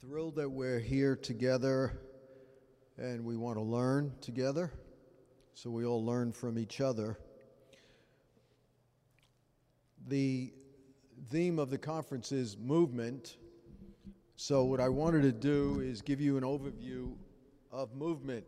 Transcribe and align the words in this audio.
thrilled 0.00 0.36
that 0.36 0.50
we're 0.50 0.78
here 0.78 1.16
together 1.16 1.98
and 2.98 3.24
we 3.24 3.34
want 3.34 3.56
to 3.56 3.62
learn 3.62 4.12
together. 4.20 4.70
So 5.54 5.70
we 5.70 5.86
all 5.86 6.04
learn 6.04 6.32
from 6.32 6.58
each 6.58 6.82
other. 6.82 7.18
The 10.06 10.52
theme 11.30 11.58
of 11.58 11.70
the 11.70 11.78
conference 11.78 12.30
is 12.30 12.58
movement. 12.58 13.38
So, 14.36 14.64
what 14.64 14.80
I 14.80 14.88
wanted 14.90 15.22
to 15.22 15.32
do 15.32 15.80
is 15.80 16.02
give 16.02 16.20
you 16.20 16.36
an 16.36 16.42
overview 16.42 17.14
of 17.72 17.94
movement. 17.94 18.44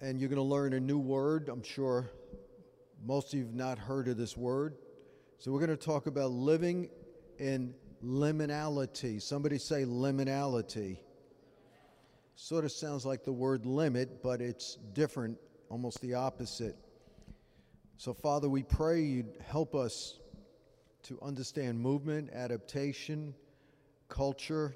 And 0.00 0.20
you're 0.20 0.28
going 0.28 0.36
to 0.36 0.42
learn 0.42 0.74
a 0.74 0.80
new 0.80 0.98
word. 0.98 1.48
I'm 1.48 1.62
sure 1.62 2.08
most 3.04 3.32
of 3.32 3.38
you 3.40 3.46
have 3.46 3.54
not 3.54 3.78
heard 3.78 4.06
of 4.06 4.16
this 4.16 4.36
word. 4.36 4.76
So, 5.38 5.50
we're 5.50 5.58
going 5.58 5.76
to 5.76 5.76
talk 5.76 6.06
about 6.06 6.30
living 6.30 6.88
in 7.38 7.74
liminality. 8.04 9.20
Somebody 9.20 9.58
say 9.58 9.84
liminality. 9.84 10.98
Sort 12.34 12.64
of 12.64 12.72
sounds 12.72 13.06
like 13.06 13.24
the 13.24 13.32
word 13.32 13.66
limit, 13.66 14.22
but 14.22 14.40
it's 14.40 14.76
different, 14.94 15.38
almost 15.68 16.00
the 16.00 16.14
opposite. 16.14 16.76
So, 17.96 18.12
Father, 18.12 18.48
we 18.48 18.62
pray 18.62 19.00
you'd 19.00 19.34
help 19.46 19.74
us 19.74 20.18
to 21.04 21.18
understand 21.22 21.78
movement, 21.78 22.30
adaptation, 22.32 23.34
culture, 24.08 24.74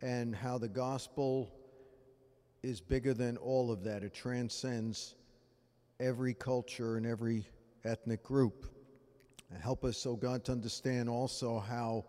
and 0.00 0.34
how 0.34 0.58
the 0.58 0.68
gospel 0.68 1.52
is 2.62 2.80
bigger 2.80 3.14
than 3.14 3.36
all 3.36 3.70
of 3.70 3.84
that. 3.84 4.02
It 4.02 4.14
transcends 4.14 5.14
every 5.98 6.34
culture 6.34 6.96
and 6.96 7.06
every 7.06 7.46
ethnic 7.84 8.22
group. 8.22 8.66
And 9.50 9.60
help 9.60 9.84
us, 9.84 10.06
oh 10.06 10.16
God, 10.16 10.44
to 10.44 10.52
understand 10.52 11.08
also 11.08 11.58
how 11.58 12.06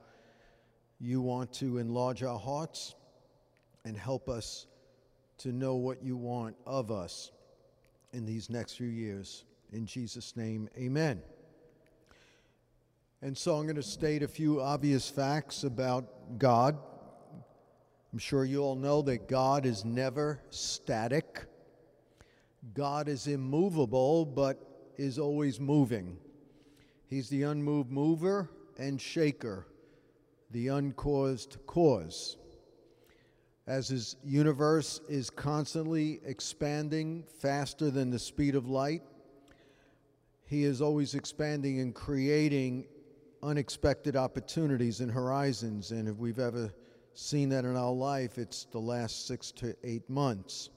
you 1.01 1.19
want 1.19 1.51
to 1.51 1.79
enlarge 1.79 2.21
our 2.21 2.37
hearts 2.37 2.93
and 3.85 3.97
help 3.97 4.29
us 4.29 4.67
to 5.39 5.51
know 5.51 5.75
what 5.75 6.03
you 6.03 6.15
want 6.15 6.55
of 6.67 6.91
us 6.91 7.31
in 8.13 8.25
these 8.25 8.49
next 8.49 8.73
few 8.73 8.87
years. 8.87 9.45
In 9.73 9.87
Jesus' 9.87 10.37
name, 10.37 10.69
amen. 10.77 11.21
And 13.23 13.35
so 13.35 13.55
I'm 13.55 13.63
going 13.63 13.75
to 13.77 13.83
state 13.83 14.21
a 14.21 14.27
few 14.27 14.61
obvious 14.61 15.09
facts 15.09 15.63
about 15.63 16.37
God. 16.37 16.77
I'm 18.13 18.19
sure 18.19 18.45
you 18.45 18.61
all 18.61 18.75
know 18.75 19.01
that 19.03 19.27
God 19.27 19.65
is 19.65 19.83
never 19.83 20.39
static. 20.51 21.45
God 22.75 23.07
is 23.07 23.25
immovable, 23.25 24.25
but 24.25 24.59
is 24.97 25.17
always 25.17 25.59
moving. 25.59 26.17
He's 27.07 27.29
the 27.29 27.43
unmoved 27.43 27.91
mover 27.91 28.51
and 28.77 29.01
shaker, 29.01 29.65
the 30.51 30.67
uncaused 30.69 31.57
cause. 31.65 32.37
As 33.67 33.87
his 33.87 34.17
universe 34.23 34.99
is 35.07 35.29
constantly 35.29 36.19
expanding 36.25 37.23
faster 37.39 37.89
than 37.89 38.09
the 38.09 38.19
speed 38.19 38.55
of 38.55 38.67
light, 38.67 39.03
he 40.45 40.63
is 40.63 40.81
always 40.81 41.15
expanding 41.15 41.79
and 41.79 41.95
creating 41.95 42.85
unexpected 43.41 44.15
opportunities 44.15 44.99
and 44.99 45.11
horizons. 45.11 45.91
And 45.91 46.09
if 46.09 46.17
we've 46.17 46.39
ever 46.39 46.73
seen 47.13 47.49
that 47.49 47.65
in 47.65 47.75
our 47.75 47.93
life, 47.93 48.37
it's 48.37 48.65
the 48.65 48.79
last 48.79 49.27
six 49.27 49.51
to 49.53 49.75
eight 49.83 50.09
months. 50.09 50.69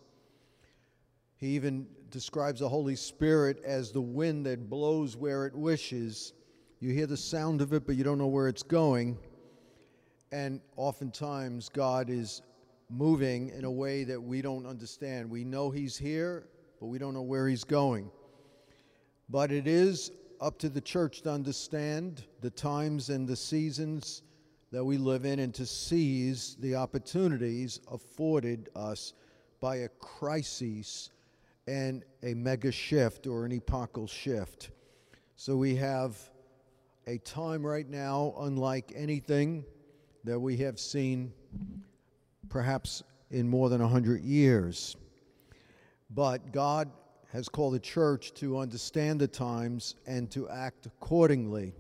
He 1.36 1.48
even 1.48 1.86
describes 2.11 2.61
the 2.61 2.69
Holy 2.69 2.97
Spirit 2.97 3.61
as 3.64 3.91
the 3.91 4.00
wind 4.00 4.47
that 4.47 4.70
blows 4.70 5.17
where 5.17 5.47
it 5.47 5.55
wishes. 5.55 6.33
You 6.80 6.92
hear 6.92 7.06
the 7.06 7.17
sound 7.17 7.61
of 7.61 7.72
it, 7.72 7.86
but 7.86 7.97
you 7.97 8.05
don't 8.05 8.19
know 8.19 8.28
where 8.28 8.48
it's 8.48 8.62
going. 8.62 9.19
And 10.34 10.60
oftentimes, 10.74 11.68
God 11.68 12.10
is 12.10 12.42
moving 12.90 13.50
in 13.50 13.64
a 13.64 13.70
way 13.70 14.02
that 14.02 14.20
we 14.20 14.42
don't 14.42 14.66
understand. 14.66 15.30
We 15.30 15.44
know 15.44 15.70
He's 15.70 15.96
here, 15.96 16.48
but 16.80 16.86
we 16.86 16.98
don't 16.98 17.14
know 17.14 17.22
where 17.22 17.46
He's 17.46 17.62
going. 17.62 18.11
But 19.28 19.52
it 19.52 19.68
is 19.68 20.11
up 20.40 20.58
to 20.58 20.68
the 20.68 20.80
church 20.80 21.23
to 21.23 21.30
understand 21.30 22.24
the 22.40 22.50
times 22.50 23.11
and 23.11 23.28
the 23.28 23.36
seasons 23.36 24.23
that 24.73 24.84
we 24.84 24.98
live 24.98 25.24
in 25.24 25.39
and 25.39 25.55
to 25.55 25.64
seize 25.64 26.56
the 26.58 26.74
opportunities 26.74 27.78
afforded 27.92 28.70
us 28.74 29.12
by 29.61 29.77
a 29.77 29.89
crisis 30.00 31.11
and 31.68 32.02
a 32.24 32.34
mega 32.34 32.73
shift 32.73 33.28
or 33.28 33.44
an 33.44 33.52
epochal 33.52 34.08
shift. 34.08 34.70
So 35.36 35.56
we 35.56 35.77
have 35.77 36.18
a 37.06 37.18
time 37.18 37.64
right 37.64 37.89
now 37.89 38.34
unlike 38.40 38.92
anything 38.96 39.64
that 40.24 40.40
we 40.40 40.57
have 40.57 40.80
seen 40.80 41.33
perhaps 42.48 43.02
in 43.30 43.48
more 43.48 43.68
than 43.68 43.80
100 43.80 44.23
years. 44.23 44.96
But 46.11 46.52
God 46.52 46.90
has 47.33 47.48
called 47.48 47.74
the 47.74 47.80
church 47.80 48.33
to 48.35 48.58
understand 48.58 49.20
the 49.20 49.29
times 49.29 49.96
and 50.07 50.30
to 50.30 50.48
act 50.48 50.86
accordingly. 50.86 51.74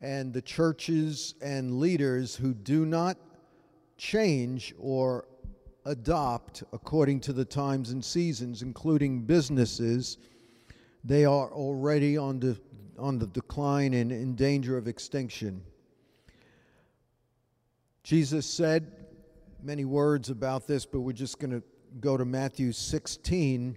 And 0.00 0.32
the 0.32 0.42
churches 0.42 1.34
and 1.40 1.80
leaders 1.80 2.36
who 2.36 2.52
do 2.52 2.84
not 2.84 3.16
change 3.96 4.74
or 4.78 5.26
adopt 5.86 6.64
according 6.72 7.20
to 7.20 7.32
the 7.32 7.44
times 7.44 7.90
and 7.90 8.04
seasons, 8.04 8.62
including 8.62 9.22
businesses, 9.22 10.18
they 11.02 11.24
are 11.24 11.50
already 11.52 12.18
on 12.18 12.38
the, 12.38 12.60
on 12.98 13.18
the 13.18 13.26
decline 13.28 13.94
and 13.94 14.12
in 14.12 14.34
danger 14.34 14.76
of 14.76 14.86
extinction. 14.86 15.62
Jesus 18.06 18.46
said 18.46 18.92
many 19.60 19.84
words 19.84 20.30
about 20.30 20.68
this, 20.68 20.86
but 20.86 21.00
we're 21.00 21.10
just 21.10 21.40
going 21.40 21.50
to 21.50 21.62
go 21.98 22.16
to 22.16 22.24
Matthew 22.24 22.70
16 22.70 23.76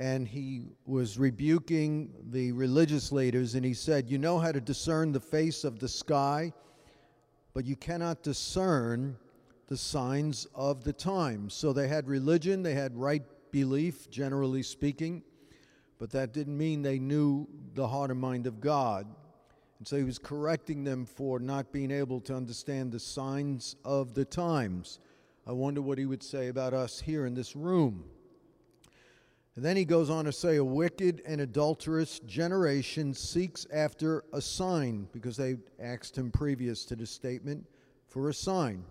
and 0.00 0.26
he 0.26 0.72
was 0.86 1.16
rebuking 1.18 2.12
the 2.32 2.50
religious 2.50 3.12
leaders, 3.12 3.54
and 3.54 3.64
he 3.64 3.74
said, 3.74 4.10
You 4.10 4.18
know 4.18 4.40
how 4.40 4.50
to 4.50 4.60
discern 4.60 5.12
the 5.12 5.20
face 5.20 5.62
of 5.62 5.78
the 5.78 5.86
sky, 5.86 6.52
but 7.54 7.64
you 7.64 7.76
cannot 7.76 8.24
discern 8.24 9.16
the 9.68 9.76
signs 9.76 10.48
of 10.56 10.82
the 10.82 10.92
times. 10.92 11.54
So 11.54 11.72
they 11.72 11.86
had 11.86 12.08
religion, 12.08 12.64
they 12.64 12.74
had 12.74 12.96
right 12.96 13.22
belief, 13.52 14.10
generally 14.10 14.64
speaking, 14.64 15.22
but 16.00 16.10
that 16.10 16.32
didn't 16.32 16.58
mean 16.58 16.82
they 16.82 16.98
knew 16.98 17.46
the 17.74 17.86
heart 17.86 18.10
and 18.10 18.20
mind 18.20 18.48
of 18.48 18.60
God. 18.60 19.06
And 19.82 19.88
so 19.88 19.96
he 19.96 20.04
was 20.04 20.20
correcting 20.20 20.84
them 20.84 21.04
for 21.04 21.40
not 21.40 21.72
being 21.72 21.90
able 21.90 22.20
to 22.20 22.36
understand 22.36 22.92
the 22.92 23.00
signs 23.00 23.74
of 23.84 24.14
the 24.14 24.24
times. 24.24 25.00
I 25.44 25.50
wonder 25.50 25.82
what 25.82 25.98
he 25.98 26.06
would 26.06 26.22
say 26.22 26.46
about 26.46 26.72
us 26.72 27.00
here 27.00 27.26
in 27.26 27.34
this 27.34 27.56
room. 27.56 28.04
And 29.56 29.64
then 29.64 29.76
he 29.76 29.84
goes 29.84 30.08
on 30.08 30.26
to 30.26 30.32
say, 30.32 30.54
A 30.54 30.64
wicked 30.64 31.20
and 31.26 31.40
adulterous 31.40 32.20
generation 32.20 33.12
seeks 33.12 33.66
after 33.74 34.22
a 34.32 34.40
sign, 34.40 35.08
because 35.10 35.36
they 35.36 35.56
asked 35.80 36.16
him 36.16 36.30
previous 36.30 36.84
to 36.84 36.94
the 36.94 37.04
statement 37.04 37.66
for 38.06 38.28
a 38.28 38.34
sign. 38.34 38.84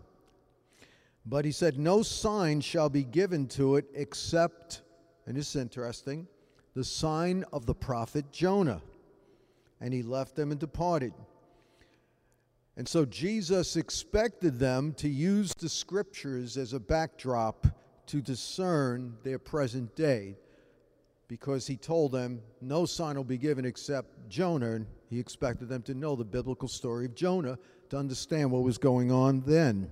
But 1.26 1.46
he 1.46 1.54
said, 1.54 1.80
No 1.80 2.04
sign 2.04 2.60
shall 2.60 2.90
be 2.90 3.06
given 3.06 3.48
to 3.48 3.78
it 3.78 3.86
except, 3.94 4.82
and 5.26 5.38
this 5.38 5.56
is 5.56 5.62
interesting, 5.62 6.28
the 6.74 6.84
sign 6.84 7.46
of 7.54 7.66
the 7.66 7.76
prophet 7.76 8.30
Jonah. 8.34 8.82
And 9.82 9.94
he 9.94 10.04
left 10.04 10.36
them 10.36 10.52
and 10.52 10.60
departed. 10.60 11.14
And 12.78 12.88
so 12.88 13.04
Jesus 13.04 13.76
expected 13.76 14.60
them 14.60 14.94
to 14.94 15.10
use 15.10 15.54
the 15.54 15.68
scriptures 15.68 16.56
as 16.56 16.74
a 16.74 16.80
backdrop 16.80 17.68
to 18.08 18.22
discern 18.22 19.18
their 19.24 19.40
present 19.40 19.96
day 19.96 20.38
because 21.28 21.66
he 21.66 21.78
told 21.78 22.12
them 22.12 22.42
no 22.60 22.86
sign 22.86 23.16
will 23.16 23.24
be 23.24 23.38
given 23.38 23.66
except 23.66 24.30
Jonah. 24.30 24.72
And 24.72 24.86
he 25.10 25.20
expected 25.20 25.70
them 25.70 25.82
to 25.84 25.94
know 25.94 26.16
the 26.16 26.26
biblical 26.26 26.68
story 26.68 27.06
of 27.06 27.16
Jonah 27.16 27.58
to 27.90 27.98
understand 27.98 28.52
what 28.52 28.64
was 28.64 28.78
going 28.78 29.12
on 29.12 29.42
then. 29.46 29.90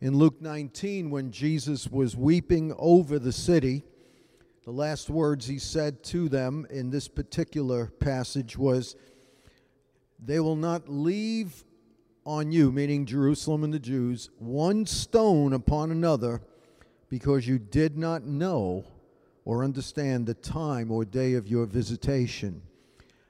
In 0.00 0.16
Luke 0.16 0.40
19, 0.40 1.10
when 1.10 1.30
Jesus 1.30 1.86
was 1.88 2.16
weeping 2.16 2.74
over 2.78 3.18
the 3.18 3.32
city, 3.32 3.84
the 4.64 4.70
last 4.70 5.08
words 5.08 5.46
he 5.46 5.58
said 5.58 6.02
to 6.04 6.28
them 6.28 6.66
in 6.70 6.90
this 6.90 7.08
particular 7.08 7.86
passage 7.86 8.58
was, 8.58 8.94
They 10.22 10.38
will 10.38 10.56
not 10.56 10.88
leave 10.88 11.64
on 12.26 12.52
you, 12.52 12.70
meaning 12.70 13.06
Jerusalem 13.06 13.64
and 13.64 13.72
the 13.72 13.78
Jews, 13.78 14.28
one 14.38 14.84
stone 14.84 15.54
upon 15.54 15.90
another, 15.90 16.42
because 17.08 17.48
you 17.48 17.58
did 17.58 17.96
not 17.96 18.24
know 18.24 18.84
or 19.44 19.64
understand 19.64 20.26
the 20.26 20.34
time 20.34 20.90
or 20.90 21.04
day 21.04 21.34
of 21.34 21.48
your 21.48 21.64
visitation. 21.64 22.62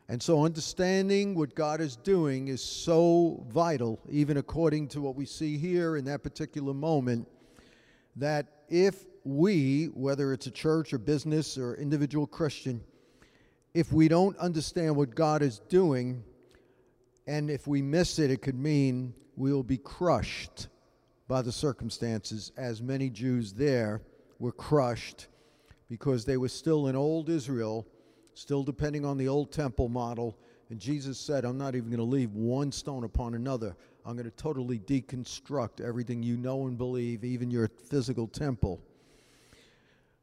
And 0.09 0.21
so, 0.21 0.45
understanding 0.45 1.37
what 1.37 1.55
God 1.55 1.81
is 1.81 1.95
doing 1.95 2.49
is 2.49 2.61
so 2.61 3.47
vital, 3.49 4.01
even 4.11 4.39
according 4.39 4.89
to 4.89 5.01
what 5.01 5.15
we 5.15 5.25
see 5.25 5.57
here 5.57 5.97
in 5.97 6.05
that 6.07 6.25
particular 6.25 6.75
moment, 6.75 7.29
that 8.17 8.47
if 8.69 9.05
we, 9.25 9.87
whether 9.87 10.33
it's 10.33 10.47
a 10.47 10.51
church 10.51 10.93
or 10.93 10.99
business 10.99 11.59
or 11.59 11.75
individual 11.77 12.27
Christian, 12.27 12.83
if 13.75 13.93
we 13.93 14.09
don't 14.09 14.37
understand 14.39 14.97
what 14.97 15.15
God 15.15 15.43
is 15.43 15.61
doing, 15.69 16.25
and 17.27 17.51
if 17.51 17.67
we 17.67 17.83
miss 17.83 18.19
it, 18.19 18.31
it 18.31 18.43
could 18.43 18.59
mean 18.59 19.15
we 19.37 19.53
will 19.53 19.63
be 19.63 19.79
crushed 19.79 20.69
by 21.29 21.43
the 21.43 21.53
circumstances, 21.53 22.51
as 22.57 22.83
many 22.83 23.09
Jews 23.09 23.53
there 23.53 24.03
were 24.41 24.53
crushed 24.53 25.29
because 25.89 26.25
they 26.25 26.37
were 26.37 26.49
still 26.49 26.89
in 26.89 26.97
old 26.97 27.29
Israel, 27.29 27.87
still 28.35 28.65
depending 28.65 29.05
on 29.05 29.17
the 29.17 29.29
old 29.29 29.53
temple 29.53 29.89
model. 29.89 30.37
And 30.71 30.81
Jesus 30.81 31.19
said, 31.19 31.45
I'm 31.45 31.59
not 31.59 31.77
even 31.77 31.91
going 31.91 31.99
to 31.99 32.05
leave 32.05 32.33
one 32.33 32.73
stone 32.73 33.05
upon 33.05 33.35
another. 33.35 33.77
I'm 34.05 34.15
going 34.17 34.31
to 34.31 34.37
totally 34.37 34.79
deconstruct 34.79 35.81
everything 35.81 36.23
you 36.23 36.37
know 36.37 36.67
and 36.67 36.77
believe, 36.77 37.25
even 37.25 37.51
your 37.51 37.69
physical 37.69 38.27
temple. 38.27 38.81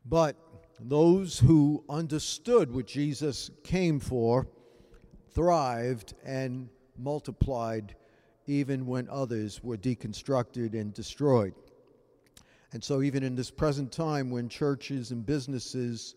But 0.09 0.35
those 0.79 1.39
who 1.39 1.83
understood 1.89 2.73
what 2.73 2.87
Jesus 2.87 3.51
came 3.63 3.99
for 3.99 4.47
thrived 5.31 6.13
and 6.23 6.69
multiplied 6.97 7.95
even 8.45 8.85
when 8.85 9.09
others 9.09 9.61
were 9.63 9.77
deconstructed 9.77 10.73
and 10.73 10.93
destroyed. 10.93 11.53
And 12.73 12.83
so, 12.83 13.01
even 13.01 13.23
in 13.23 13.35
this 13.35 13.51
present 13.51 13.91
time, 13.91 14.29
when 14.29 14.49
churches 14.49 15.11
and 15.11 15.25
businesses 15.25 16.15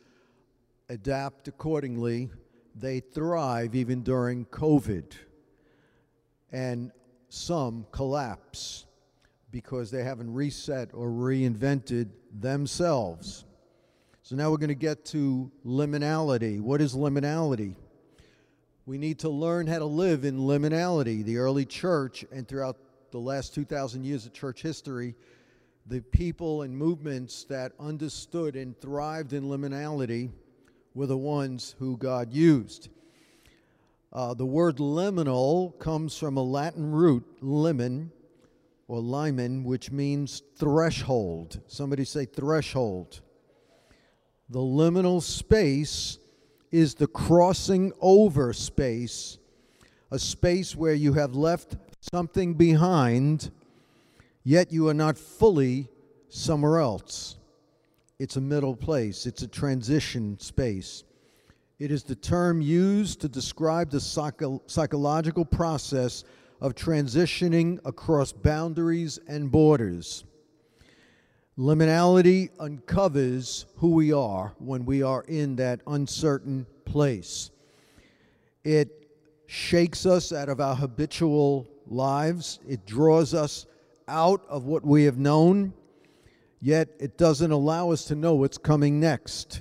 adapt 0.89 1.49
accordingly, 1.49 2.31
they 2.75 3.01
thrive 3.01 3.75
even 3.75 4.03
during 4.03 4.45
COVID. 4.47 5.13
And 6.53 6.93
some 7.29 7.87
collapse 7.93 8.87
because 9.53 9.91
they 9.91 10.03
haven't 10.03 10.33
reset 10.33 10.91
or 10.93 11.09
reinvented 11.09 12.09
themselves. 12.33 13.45
So 14.31 14.37
now 14.37 14.53
we're 14.53 14.59
going 14.59 14.69
to 14.69 14.77
get 14.77 15.05
to 15.07 15.51
liminality. 15.67 16.61
What 16.61 16.81
is 16.81 16.95
liminality? 16.95 17.75
We 18.87 18.97
need 18.97 19.19
to 19.19 19.29
learn 19.29 19.67
how 19.67 19.81
to 19.81 19.87
live 19.87 20.25
in 20.25 20.39
liminality. 20.39 21.25
The 21.25 21.39
early 21.39 21.65
church, 21.65 22.25
and 22.31 22.47
throughout 22.47 22.77
the 23.11 23.19
last 23.19 23.57
2,000 23.57 24.05
years 24.05 24.27
of 24.27 24.33
church 24.33 24.63
history, 24.63 25.17
the 25.85 26.01
people 26.01 26.63
and 26.63 26.79
movements 26.79 27.43
that 27.49 27.73
understood 27.81 28.55
and 28.55 28.81
thrived 28.81 29.33
in 29.33 29.47
liminality 29.47 30.31
were 30.95 31.07
the 31.07 31.19
ones 31.19 31.75
who 31.81 31.97
God 31.97 32.33
used. 32.33 32.89
Uh, 34.13 34.35
the 34.35 34.47
word 34.47 34.77
liminal 34.77 35.77
comes 35.81 36.17
from 36.17 36.37
a 36.37 36.45
Latin 36.45 36.93
root, 36.93 37.43
limen, 37.43 38.11
or 38.87 39.01
limen, 39.01 39.65
which 39.65 39.91
means 39.91 40.43
threshold. 40.57 41.61
Somebody 41.67 42.05
say 42.05 42.27
threshold. 42.27 43.23
The 44.51 44.59
liminal 44.59 45.23
space 45.23 46.19
is 46.73 46.97
the 46.97 47.07
crossing 47.07 47.93
over 48.01 48.53
space, 48.53 49.39
a 50.11 50.19
space 50.19 50.75
where 50.75 50.95
you 50.95 51.13
have 51.13 51.37
left 51.37 51.77
something 52.13 52.55
behind, 52.55 53.53
yet 54.43 54.73
you 54.73 54.89
are 54.89 54.95
not 54.95 55.17
fully 55.17 55.89
somewhere 56.31 56.81
else. 56.81 57.37
It's 58.19 58.35
a 58.35 58.41
middle 58.41 58.75
place, 58.75 59.25
it's 59.25 59.43
a 59.43 59.49
transition 59.49 60.37
space. 60.41 61.05
It 61.79 61.93
is 61.93 62.03
the 62.03 62.17
term 62.17 62.61
used 62.61 63.21
to 63.21 63.29
describe 63.29 63.91
the 63.91 64.01
psycho- 64.01 64.63
psychological 64.67 65.45
process 65.45 66.25
of 66.61 66.75
transitioning 66.75 67.79
across 67.85 68.33
boundaries 68.33 69.21
and 69.29 69.49
borders. 69.53 70.25
Liminality 71.61 72.49
uncovers 72.59 73.67
who 73.77 73.91
we 73.91 74.15
are 74.15 74.55
when 74.61 74.87
we 74.87 75.03
are 75.03 75.25
in 75.25 75.57
that 75.57 75.83
uncertain 75.87 76.65
place. 76.87 77.51
It 78.65 79.11
shakes 79.47 80.07
us 80.07 80.33
out 80.33 80.49
of 80.49 80.59
our 80.59 80.75
habitual 80.75 81.69
lives, 81.87 82.61
it 82.67 82.87
draws 82.87 83.35
us 83.35 83.67
out 84.09 84.43
of 84.49 84.65
what 84.65 84.87
we 84.87 85.05
have 85.05 85.19
known, 85.19 85.75
yet 86.63 86.89
it 86.99 87.19
doesn't 87.19 87.51
allow 87.51 87.91
us 87.91 88.07
to 88.07 88.15
know 88.15 88.37
what's 88.37 88.57
coming 88.57 88.99
next. 88.99 89.61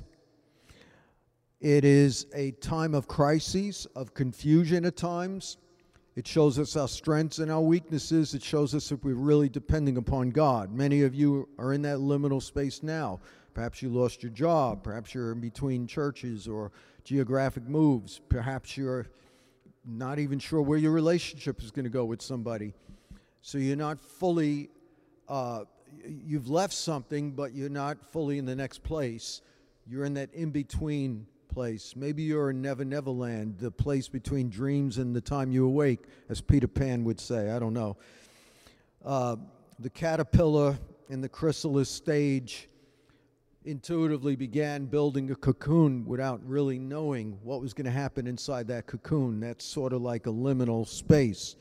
It 1.59 1.83
is 1.83 2.27
a 2.33 2.51
time 2.51 2.95
of 2.95 3.09
crises, 3.09 3.85
of 3.93 4.13
confusion 4.13 4.85
at 4.85 4.95
times 4.95 5.57
it 6.19 6.27
shows 6.27 6.59
us 6.59 6.75
our 6.75 6.89
strengths 6.89 7.39
and 7.39 7.49
our 7.49 7.61
weaknesses. 7.61 8.33
It 8.33 8.43
shows 8.43 8.75
us 8.75 8.91
if 8.91 9.05
we're 9.05 9.15
really 9.15 9.47
depending 9.47 9.95
upon 9.95 10.31
God. 10.31 10.69
Many 10.69 11.03
of 11.03 11.15
you 11.15 11.47
are 11.57 11.71
in 11.71 11.81
that 11.83 11.99
liminal 11.99 12.43
space 12.43 12.83
now. 12.83 13.21
Perhaps 13.53 13.81
you 13.81 13.87
lost 13.87 14.21
your 14.21 14.33
job. 14.33 14.83
Perhaps 14.83 15.13
you're 15.13 15.31
in 15.31 15.39
between 15.39 15.87
churches 15.87 16.45
or 16.45 16.73
geographic 17.05 17.69
moves. 17.69 18.19
Perhaps 18.27 18.75
you're 18.75 19.07
not 19.85 20.19
even 20.19 20.39
sure 20.39 20.61
where 20.61 20.77
your 20.77 20.91
relationship 20.91 21.63
is 21.63 21.71
going 21.71 21.85
to 21.85 21.89
go 21.89 22.03
with 22.03 22.21
somebody. 22.21 22.73
So 23.41 23.57
you're 23.57 23.77
not 23.77 23.97
fully, 23.97 24.71
uh, 25.29 25.61
you've 26.05 26.49
left 26.49 26.73
something, 26.73 27.31
but 27.31 27.53
you're 27.53 27.69
not 27.69 28.11
fully 28.11 28.39
in 28.39 28.45
the 28.45 28.57
next 28.57 28.83
place. 28.83 29.39
You're 29.87 30.03
in 30.03 30.15
that 30.15 30.33
in 30.33 30.49
between 30.49 31.27
place. 31.49 31.95
Maybe 31.95 32.23
you're 32.23 32.51
in 32.51 32.61
Never 32.61 32.85
Never 32.85 33.09
Land, 33.09 33.57
the 33.57 33.71
place 33.71 34.07
between 34.07 34.49
dreams 34.49 34.97
and 34.99 35.15
the 35.15 35.21
time 35.21 35.51
you 35.51 35.65
awake, 35.65 36.05
as 36.29 36.39
Peter 36.39 36.67
Pan 36.67 37.03
would 37.03 37.19
say. 37.19 37.49
I 37.51 37.59
don't 37.59 37.73
know. 37.73 37.97
Uh, 39.03 39.35
the 39.79 39.89
caterpillar 39.89 40.77
in 41.09 41.21
the 41.21 41.29
chrysalis 41.29 41.89
stage 41.89 42.69
intuitively 43.65 44.35
began 44.35 44.85
building 44.85 45.31
a 45.31 45.35
cocoon 45.35 46.05
without 46.05 46.39
really 46.47 46.79
knowing 46.79 47.37
what 47.43 47.61
was 47.61 47.73
going 47.73 47.85
to 47.85 47.91
happen 47.91 48.27
inside 48.27 48.67
that 48.67 48.87
cocoon. 48.87 49.39
That's 49.39 49.65
sort 49.65 49.91
of 49.91 50.01
like 50.01 50.27
a 50.27 50.31
liminal 50.31 50.87
space. 50.87 51.55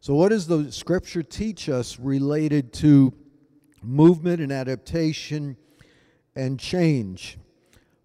So, 0.00 0.14
what 0.14 0.28
does 0.28 0.46
the 0.46 0.70
scripture 0.70 1.22
teach 1.22 1.68
us 1.68 1.98
related 1.98 2.72
to 2.74 3.14
movement 3.82 4.40
and 4.40 4.52
adaptation 4.52 5.56
and 6.34 6.60
change? 6.60 7.38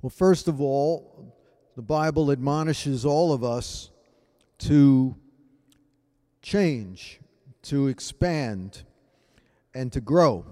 Well, 0.02 0.10
first 0.10 0.48
of 0.48 0.60
all, 0.60 1.36
the 1.76 1.84
Bible 1.84 2.32
admonishes 2.32 3.06
all 3.06 3.32
of 3.32 3.44
us 3.44 3.92
to 4.60 5.16
change, 6.42 7.20
to 7.64 7.88
expand, 7.88 8.82
and 9.76 9.92
to 9.94 10.02
grow. 10.02 10.46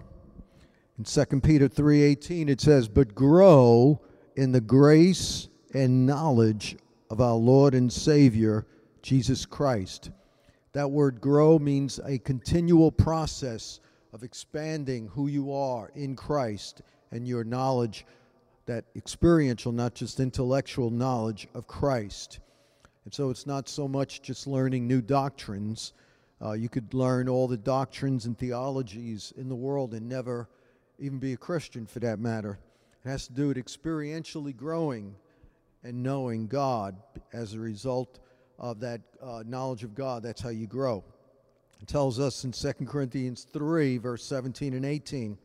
In 1.00 1.04
2 1.04 1.42
Peter 1.42 1.68
3:18 1.68 2.48
it 2.48 2.62
says, 2.62 2.88
"But 2.88 3.16
grow 3.16 4.00
in 4.36 4.52
the 4.52 4.62
grace 4.62 5.48
and 5.74 6.06
knowledge 6.06 6.78
of 7.10 7.20
our 7.20 7.36
Lord 7.36 7.74
and 7.74 7.92
Savior 7.92 8.68
Jesus 9.02 9.48
Christ." 9.48 10.12
That 10.74 10.92
word 10.92 11.22
grow 11.22 11.58
means 11.58 12.00
a 12.06 12.20
continual 12.20 12.92
process 12.92 13.80
of 14.14 14.24
expanding 14.24 15.08
who 15.08 15.26
you 15.26 15.52
are 15.52 15.90
in 15.96 16.16
Christ 16.16 16.84
and 17.12 17.28
your 17.28 17.44
knowledge 17.44 18.06
that 18.70 18.86
experiential, 18.96 19.72
not 19.72 19.96
just 19.96 20.20
intellectual 20.20 20.92
knowledge 20.92 21.48
of 21.56 21.66
Christ. 21.66 22.40
And 23.04 23.12
so 23.12 23.32
it's 23.32 23.48
not 23.48 23.68
so 23.68 23.88
much 23.88 24.22
just 24.22 24.46
learning 24.46 24.88
new 24.88 25.02
doctrines. 25.02 25.94
Uh, 26.40 26.52
you 26.52 26.70
could 26.70 26.94
learn 26.94 27.28
all 27.28 27.48
the 27.48 27.58
doctrines 27.58 28.28
and 28.28 28.38
theologies 28.38 29.34
in 29.38 29.50
the 29.50 29.56
world 29.56 29.96
and 29.96 30.08
never 30.08 30.48
even 31.00 31.18
be 31.18 31.34
a 31.34 31.38
Christian 31.38 31.88
for 31.88 32.00
that 32.02 32.20
matter. 32.20 32.60
It 33.04 33.10
has 33.10 33.26
to 33.26 33.34
do 33.34 33.48
with 33.48 33.58
experientially 33.58 34.56
growing 34.56 35.16
and 35.84 36.04
knowing 36.04 36.46
God 36.46 36.96
as 37.34 37.56
a 37.56 37.60
result 37.60 38.20
of 38.60 38.80
that 38.82 39.02
uh, 39.20 39.42
knowledge 39.48 39.84
of 39.84 39.96
God. 39.96 40.22
That's 40.22 40.42
how 40.42 40.50
you 40.50 40.68
grow. 40.68 41.04
It 41.82 41.88
tells 41.88 42.20
us 42.20 42.44
in 42.44 42.52
2 42.52 42.86
Corinthians 42.86 43.48
3, 43.52 43.98
verse 43.98 44.24
17 44.26 44.76
and 44.76 44.86
18. 44.86 45.40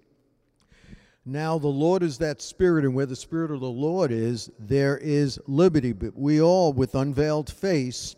Now 1.26 1.58
the 1.58 1.68
Lord 1.68 2.02
is 2.02 2.18
that 2.18 2.42
Spirit, 2.42 2.84
and 2.84 2.94
where 2.94 3.06
the 3.06 3.16
Spirit 3.16 3.50
of 3.50 3.60
the 3.60 3.66
Lord 3.66 4.12
is, 4.12 4.50
there 4.58 4.98
is 4.98 5.40
liberty. 5.46 5.92
But 5.92 6.14
we 6.14 6.42
all, 6.42 6.72
with 6.72 6.94
unveiled 6.94 7.50
face, 7.50 8.14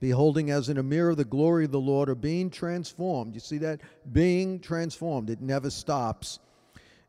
beholding 0.00 0.50
as 0.50 0.70
in 0.70 0.78
a 0.78 0.82
mirror 0.82 1.14
the 1.14 1.24
glory 1.24 1.66
of 1.66 1.70
the 1.70 1.80
Lord, 1.80 2.08
are 2.08 2.14
being 2.14 2.48
transformed. 2.48 3.34
You 3.34 3.40
see 3.40 3.58
that? 3.58 3.82
Being 4.12 4.58
transformed. 4.58 5.28
It 5.28 5.42
never 5.42 5.68
stops. 5.68 6.38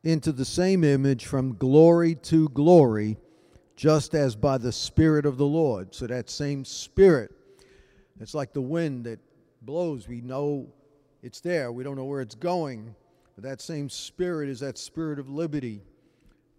Into 0.04 0.34
the 0.34 0.44
same 0.44 0.84
image 0.84 1.26
from 1.26 1.56
glory 1.56 2.16
to 2.16 2.50
glory, 2.50 3.18
just 3.78 4.14
as 4.14 4.36
by 4.36 4.58
the 4.58 4.72
Spirit 4.74 5.26
of 5.26 5.38
the 5.38 5.46
Lord. 5.46 5.96
So 5.96 6.08
that 6.08 6.30
same 6.30 6.66
Spirit, 6.66 7.32
it's 8.20 8.34
like 8.34 8.52
the 8.52 8.62
wind 8.62 9.06
that 9.06 9.20
blows. 9.62 10.10
We 10.10 10.20
know 10.20 10.68
it's 11.24 11.40
there, 11.40 11.72
we 11.72 11.86
don't 11.86 11.96
know 11.96 12.04
where 12.04 12.22
it's 12.22 12.36
going 12.36 12.96
but 13.36 13.44
that 13.44 13.62
same 13.62 13.90
spirit 13.90 14.50
is 14.50 14.60
that 14.60 14.78
spirit 14.78 15.20
of 15.20 15.30
liberty 15.30 15.82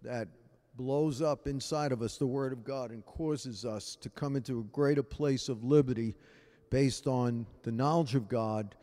that 0.01 0.27
blows 0.75 1.21
up 1.21 1.47
inside 1.47 1.91
of 1.91 2.01
us 2.01 2.17
the 2.17 2.25
Word 2.25 2.51
of 2.51 2.63
God 2.63 2.91
and 2.91 3.05
causes 3.05 3.63
us 3.65 3.95
to 3.97 4.09
come 4.09 4.35
into 4.35 4.59
a 4.59 4.63
greater 4.63 5.03
place 5.03 5.49
of 5.49 5.63
liberty 5.63 6.15
based 6.69 7.05
on 7.05 7.45
the 7.61 7.71
knowledge 7.71 8.15
of 8.15 8.27
God, 8.27 8.75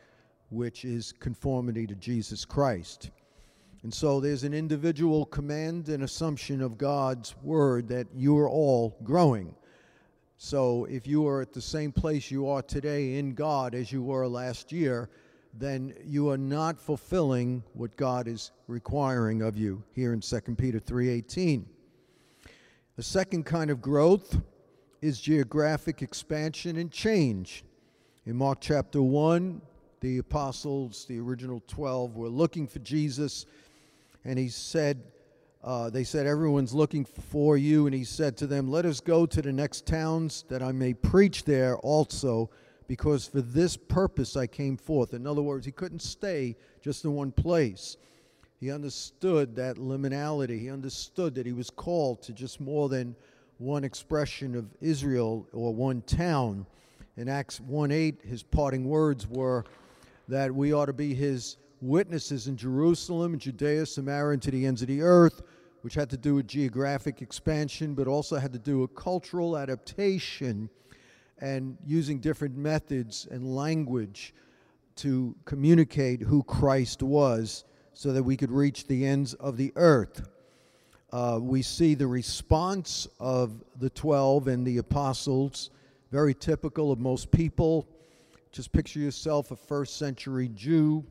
which 0.49 0.85
is 0.85 1.11
conformity 1.11 1.85
to 1.87 1.95
Jesus 1.95 2.45
Christ. 2.45 3.11
And 3.83 3.93
so 3.93 4.19
there's 4.19 4.43
an 4.43 4.53
individual 4.53 5.25
command 5.25 5.89
and 5.89 6.03
assumption 6.03 6.61
of 6.61 6.77
God's 6.77 7.35
Word 7.43 7.87
that 7.89 8.07
you 8.13 8.37
are 8.37 8.49
all 8.49 8.97
growing. 9.03 9.55
So 10.37 10.85
if 10.85 11.05
you 11.05 11.27
are 11.27 11.41
at 11.41 11.53
the 11.53 11.61
same 11.61 11.91
place 11.91 12.31
you 12.31 12.47
are 12.47 12.61
today 12.61 13.17
in 13.17 13.33
God 13.33 13.75
as 13.75 13.91
you 13.91 14.01
were 14.01 14.27
last 14.27 14.71
year, 14.71 15.09
then 15.53 15.93
you 16.03 16.29
are 16.29 16.37
not 16.37 16.79
fulfilling 16.79 17.63
what 17.73 17.95
God 17.95 18.27
is 18.27 18.51
requiring 18.67 19.41
of 19.41 19.57
you 19.57 19.83
here 19.93 20.13
in 20.13 20.21
2 20.21 20.57
Peter 20.57 20.79
3:18. 20.79 21.65
The 22.95 23.03
second 23.03 23.45
kind 23.45 23.69
of 23.69 23.81
growth 23.81 24.41
is 25.01 25.19
geographic 25.19 26.01
expansion 26.01 26.77
and 26.77 26.91
change. 26.91 27.63
In 28.25 28.35
Mark 28.35 28.59
chapter 28.61 29.01
1, 29.01 29.61
the 29.99 30.19
apostles, 30.19 31.05
the 31.05 31.19
original 31.19 31.61
12, 31.67 32.15
were 32.15 32.29
looking 32.29 32.67
for 32.67 32.79
Jesus, 32.79 33.45
and 34.23 34.37
he 34.37 34.49
said, 34.49 35.01
uh, 35.63 35.89
they 35.89 36.03
said, 36.03 36.25
Everyone's 36.25 36.73
looking 36.73 37.05
for 37.05 37.57
you. 37.57 37.85
And 37.85 37.93
he 37.93 38.03
said 38.03 38.35
to 38.37 38.47
them, 38.47 38.69
Let 38.69 38.85
us 38.85 38.99
go 38.99 39.25
to 39.25 39.41
the 39.41 39.53
next 39.53 39.85
towns 39.85 40.43
that 40.49 40.63
I 40.63 40.71
may 40.71 40.93
preach 40.93 41.43
there 41.43 41.77
also, 41.77 42.49
because 42.87 43.27
for 43.27 43.41
this 43.41 43.77
purpose 43.77 44.35
I 44.35 44.47
came 44.47 44.77
forth. 44.77 45.13
In 45.13 45.25
other 45.25 45.41
words, 45.41 45.65
he 45.65 45.71
couldn't 45.71 46.01
stay 46.01 46.55
just 46.81 47.05
in 47.05 47.13
one 47.13 47.31
place. 47.31 47.97
He 48.59 48.71
understood 48.71 49.55
that 49.55 49.77
liminality. 49.77 50.59
He 50.59 50.69
understood 50.69 51.33
that 51.35 51.45
he 51.45 51.53
was 51.53 51.69
called 51.69 52.21
to 52.23 52.33
just 52.33 52.61
more 52.61 52.89
than 52.89 53.15
one 53.57 53.83
expression 53.83 54.55
of 54.55 54.67
Israel 54.81 55.47
or 55.53 55.73
one 55.73 56.01
town. 56.03 56.65
In 57.17 57.27
Acts 57.27 57.59
1 57.59 57.91
8, 57.91 58.21
his 58.23 58.43
parting 58.43 58.85
words 58.85 59.27
were 59.27 59.65
that 60.27 60.53
we 60.53 60.73
ought 60.73 60.85
to 60.85 60.93
be 60.93 61.13
his 61.13 61.57
witnesses 61.81 62.47
in 62.47 62.55
Jerusalem, 62.55 63.37
Judea, 63.37 63.85
Samaria, 63.85 64.33
and 64.33 64.41
to 64.43 64.51
the 64.51 64.65
ends 64.65 64.81
of 64.81 64.87
the 64.87 65.01
earth, 65.01 65.41
which 65.81 65.95
had 65.95 66.09
to 66.11 66.17
do 66.17 66.35
with 66.35 66.47
geographic 66.47 67.21
expansion, 67.21 67.95
but 67.95 68.07
also 68.07 68.37
had 68.37 68.53
to 68.53 68.59
do 68.59 68.79
with 68.79 68.95
cultural 68.95 69.57
adaptation 69.57 70.69
and 71.41 71.77
using 71.85 72.19
different 72.19 72.55
methods 72.55 73.27
and 73.29 73.55
language 73.55 74.33
to 74.97 75.35
communicate 75.45 76.21
who 76.21 76.43
Christ 76.43 77.01
was 77.01 77.65
so 77.93 78.13
that 78.13 78.23
we 78.23 78.37
could 78.37 78.51
reach 78.51 78.87
the 78.87 79.05
ends 79.05 79.33
of 79.33 79.57
the 79.57 79.73
earth. 79.75 80.29
Uh, 81.11 81.39
we 81.41 81.61
see 81.61 81.95
the 81.95 82.07
response 82.07 83.07
of 83.19 83.63
the 83.79 83.89
12 83.89 84.47
and 84.47 84.65
the 84.65 84.77
apostles, 84.77 85.71
very 86.11 86.33
typical 86.33 86.91
of 86.91 86.99
most 86.99 87.31
people. 87.31 87.87
Just 88.51 88.71
picture 88.71 88.99
yourself 88.99 89.51
a 89.51 89.55
first 89.55 89.97
century 89.97 90.49
Jew 90.53 91.03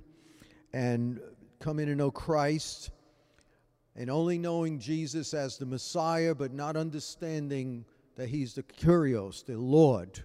and 0.73 1.21
coming 1.59 1.87
to 1.87 1.95
know 1.95 2.11
Christ 2.11 2.91
and 3.97 4.09
only 4.09 4.39
knowing 4.39 4.79
Jesus 4.79 5.35
as 5.35 5.59
the 5.59 5.67
Messiah, 5.67 6.35
but 6.35 6.53
not 6.53 6.77
understanding 6.77 7.85
that 8.21 8.29
he's 8.29 8.53
the 8.53 8.62
Kyrios, 8.62 9.47
the 9.47 9.57
Lord. 9.57 10.23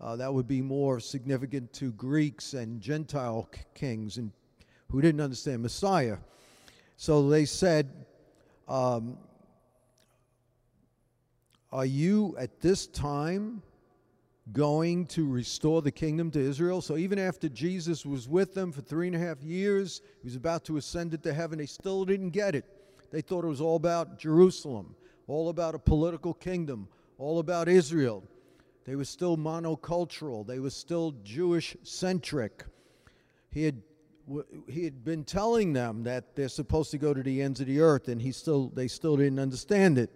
Uh, 0.00 0.14
that 0.14 0.32
would 0.32 0.46
be 0.46 0.62
more 0.62 1.00
significant 1.00 1.72
to 1.72 1.90
Greeks 1.90 2.54
and 2.54 2.80
Gentile 2.80 3.50
kings 3.74 4.16
and 4.16 4.30
who 4.88 5.00
didn't 5.00 5.20
understand 5.20 5.60
Messiah. 5.60 6.18
So 6.96 7.28
they 7.28 7.44
said, 7.44 8.06
um, 8.68 9.18
Are 11.72 11.84
you 11.84 12.36
at 12.38 12.60
this 12.60 12.86
time 12.86 13.60
going 14.52 15.06
to 15.06 15.28
restore 15.28 15.82
the 15.82 15.90
kingdom 15.90 16.30
to 16.30 16.38
Israel. 16.38 16.80
So 16.80 16.96
even 16.96 17.18
after 17.18 17.48
Jesus 17.48 18.06
was 18.06 18.28
with 18.28 18.54
them 18.54 18.70
for 18.70 18.82
three 18.82 19.08
and 19.08 19.16
a 19.16 19.18
half 19.18 19.42
years, 19.42 20.00
he 20.20 20.28
was 20.28 20.36
about 20.36 20.64
to 20.66 20.76
ascend 20.76 21.12
into 21.12 21.34
heaven, 21.34 21.58
they 21.58 21.66
still 21.66 22.04
didn't 22.04 22.30
get 22.30 22.54
it. 22.54 22.64
They 23.10 23.20
thought 23.20 23.44
it 23.44 23.48
was 23.48 23.60
all 23.60 23.76
about 23.76 24.16
Jerusalem, 24.18 24.94
all 25.26 25.48
about 25.48 25.74
a 25.74 25.78
political 25.78 26.34
kingdom, 26.34 26.86
all 27.22 27.38
about 27.38 27.68
Israel. 27.68 28.24
They 28.84 28.96
were 28.96 29.04
still 29.04 29.36
monocultural, 29.36 30.46
they 30.46 30.58
were 30.58 30.70
still 30.70 31.12
Jewish 31.22 31.76
centric. 31.82 32.64
He 33.50 33.64
had 33.64 33.82
he 34.68 34.84
had 34.84 35.04
been 35.04 35.24
telling 35.24 35.72
them 35.72 36.04
that 36.04 36.36
they're 36.36 36.48
supposed 36.48 36.92
to 36.92 36.98
go 36.98 37.12
to 37.12 37.22
the 37.22 37.42
ends 37.42 37.60
of 37.60 37.66
the 37.66 37.80
earth 37.80 38.06
and 38.08 38.22
he 38.22 38.30
still 38.30 38.68
they 38.68 38.86
still 38.86 39.16
didn't 39.16 39.40
understand 39.40 39.98
it 39.98 40.10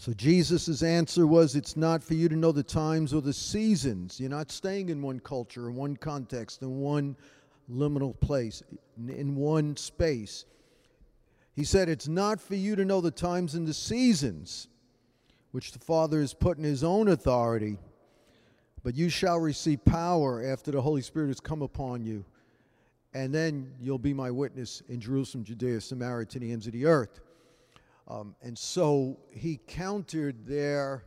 so 0.00 0.12
Jesus' 0.12 0.84
answer 0.84 1.26
was 1.26 1.56
it's 1.56 1.76
not 1.76 2.04
for 2.04 2.14
you 2.14 2.28
to 2.28 2.36
know 2.36 2.52
the 2.52 2.62
times 2.62 3.12
or 3.12 3.20
the 3.20 3.32
seasons. 3.32 4.20
You're 4.20 4.30
not 4.30 4.52
staying 4.52 4.90
in 4.90 5.02
one 5.02 5.18
culture, 5.18 5.68
in 5.68 5.74
one 5.74 5.96
context, 5.96 6.62
in 6.62 6.78
one 6.78 7.16
liminal 7.68 8.18
place, 8.20 8.62
in 8.96 9.34
one 9.34 9.76
space. 9.76 10.44
He 11.56 11.64
said 11.64 11.88
it's 11.88 12.06
not 12.06 12.40
for 12.40 12.54
you 12.54 12.76
to 12.76 12.84
know 12.84 13.00
the 13.00 13.10
times 13.10 13.56
and 13.56 13.66
the 13.66 13.74
seasons 13.74 14.68
which 15.52 15.72
the 15.72 15.78
Father 15.78 16.20
has 16.20 16.34
put 16.34 16.58
in 16.58 16.64
his 16.64 16.84
own 16.84 17.08
authority, 17.08 17.78
but 18.82 18.94
you 18.94 19.08
shall 19.08 19.38
receive 19.38 19.84
power 19.84 20.42
after 20.44 20.70
the 20.70 20.80
Holy 20.80 21.02
Spirit 21.02 21.28
has 21.28 21.40
come 21.40 21.62
upon 21.62 22.04
you. 22.04 22.24
And 23.14 23.34
then 23.34 23.72
you'll 23.80 23.98
be 23.98 24.12
my 24.12 24.30
witness 24.30 24.82
in 24.88 25.00
Jerusalem, 25.00 25.44
Judea, 25.44 25.80
Samaria, 25.80 26.26
to 26.26 26.38
the 26.38 26.52
ends 26.52 26.66
of 26.66 26.72
the 26.72 26.86
earth. 26.86 27.20
Um, 28.06 28.34
and 28.42 28.56
so 28.56 29.18
he 29.30 29.60
countered 29.66 30.46
their 30.46 31.04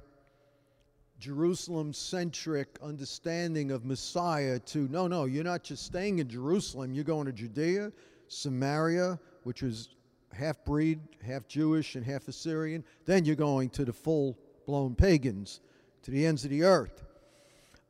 Jerusalem 1.20 1.94
centric 1.94 2.80
understanding 2.82 3.72
of 3.72 3.86
Messiah 3.86 4.58
to 4.60 4.88
no, 4.90 5.08
no, 5.08 5.26
you're 5.26 5.44
not 5.44 5.64
just 5.64 5.86
staying 5.86 6.20
in 6.20 6.28
Jerusalem, 6.28 6.94
you're 6.94 7.04
going 7.04 7.28
to 7.28 7.32
Judea, 7.32 7.92
Samaria, 8.28 9.20
which 9.44 9.62
was 9.62 9.90
half 10.34 10.64
breed, 10.66 11.00
half 11.26 11.48
Jewish, 11.48 11.96
and 11.96 12.06
half 12.06 12.28
Assyrian. 12.28 12.84
Then 13.06 13.26
you're 13.26 13.36
going 13.36 13.70
to 13.72 13.86
the 13.86 13.94
full 13.94 14.38
blown 14.66 14.96
pagans, 14.96 15.62
to 16.04 16.12
the 16.12 16.26
ends 16.26 16.44
of 16.44 16.50
the 16.50 16.64
earth. 16.64 17.04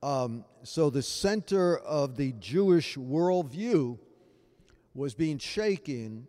Um, 0.03 0.45
so 0.63 0.89
the 0.89 1.03
center 1.03 1.77
of 1.77 2.17
the 2.17 2.33
Jewish 2.33 2.97
worldview 2.97 3.99
was 4.93 5.13
being 5.13 5.37
shaken 5.37 6.27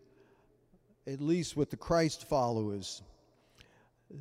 at 1.06 1.20
least 1.20 1.56
with 1.56 1.70
the 1.70 1.76
Christ 1.76 2.28
followers, 2.28 3.02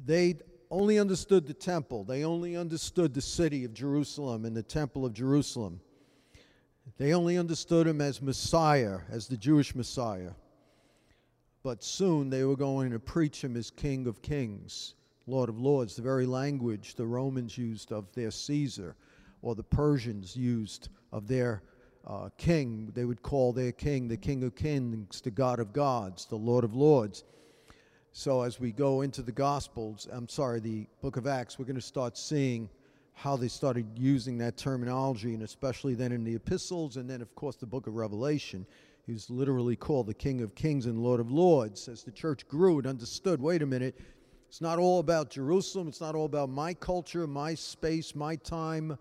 they 0.05 0.35
only 0.69 0.99
understood 0.99 1.47
the 1.47 1.53
temple. 1.53 2.03
They 2.03 2.23
only 2.23 2.55
understood 2.55 3.13
the 3.13 3.21
city 3.21 3.65
of 3.65 3.73
Jerusalem 3.73 4.45
and 4.45 4.55
the 4.55 4.63
temple 4.63 5.05
of 5.05 5.13
Jerusalem. 5.13 5.81
They 6.97 7.13
only 7.13 7.37
understood 7.37 7.87
him 7.87 8.01
as 8.01 8.21
Messiah, 8.21 8.99
as 9.09 9.27
the 9.27 9.37
Jewish 9.37 9.75
Messiah. 9.75 10.31
But 11.63 11.83
soon 11.83 12.29
they 12.29 12.43
were 12.43 12.55
going 12.55 12.91
to 12.91 12.99
preach 12.99 13.43
him 13.43 13.55
as 13.55 13.69
King 13.69 14.07
of 14.07 14.21
Kings, 14.21 14.95
Lord 15.27 15.49
of 15.49 15.59
Lords, 15.59 15.95
the 15.95 16.01
very 16.01 16.25
language 16.25 16.95
the 16.95 17.05
Romans 17.05 17.57
used 17.57 17.91
of 17.91 18.11
their 18.13 18.31
Caesar, 18.31 18.95
or 19.41 19.53
the 19.53 19.63
Persians 19.63 20.35
used 20.35 20.89
of 21.11 21.27
their 21.27 21.61
uh, 22.07 22.29
king. 22.37 22.91
They 22.95 23.05
would 23.05 23.21
call 23.21 23.53
their 23.53 23.71
king 23.71 24.07
the 24.07 24.17
King 24.17 24.43
of 24.43 24.55
Kings, 24.55 25.21
the 25.21 25.29
God 25.29 25.59
of 25.59 25.71
Gods, 25.71 26.25
the 26.25 26.35
Lord 26.35 26.63
of 26.63 26.73
Lords. 26.73 27.23
So 28.11 28.41
as 28.41 28.59
we 28.59 28.71
go 28.71 29.01
into 29.01 29.21
the 29.21 29.31
Gospels, 29.31 30.07
I'm 30.11 30.27
sorry, 30.27 30.59
the 30.59 30.87
book 31.01 31.15
of 31.15 31.27
Acts, 31.27 31.57
we're 31.57 31.65
going 31.65 31.75
to 31.75 31.81
start 31.81 32.17
seeing 32.17 32.69
how 33.13 33.37
they 33.37 33.47
started 33.47 33.85
using 33.95 34.37
that 34.39 34.57
terminology, 34.57 35.33
and 35.33 35.43
especially 35.43 35.93
then 35.93 36.11
in 36.11 36.23
the 36.23 36.35
epistles, 36.35 36.97
and 36.97 37.09
then, 37.09 37.21
of 37.21 37.35
course, 37.35 37.55
the 37.55 37.67
book 37.67 37.87
of 37.87 37.95
Revelation. 37.95 38.65
He's 39.05 39.29
literally 39.29 39.75
called 39.75 40.07
the 40.07 40.13
King 40.13 40.41
of 40.41 40.55
Kings 40.55 40.85
and 40.85 40.99
Lord 40.99 41.19
of 41.19 41.31
Lords. 41.31 41.87
As 41.87 42.03
the 42.03 42.11
church 42.11 42.47
grew, 42.47 42.79
it 42.79 42.85
understood 42.85 43.41
wait 43.41 43.61
a 43.61 43.65
minute, 43.65 43.99
it's 44.47 44.61
not 44.61 44.79
all 44.79 44.99
about 44.99 45.29
Jerusalem, 45.29 45.87
it's 45.87 46.01
not 46.01 46.15
all 46.15 46.25
about 46.25 46.49
my 46.49 46.73
culture, 46.73 47.25
my 47.25 47.55
space, 47.55 48.15
my 48.15 48.35
time, 48.35 48.97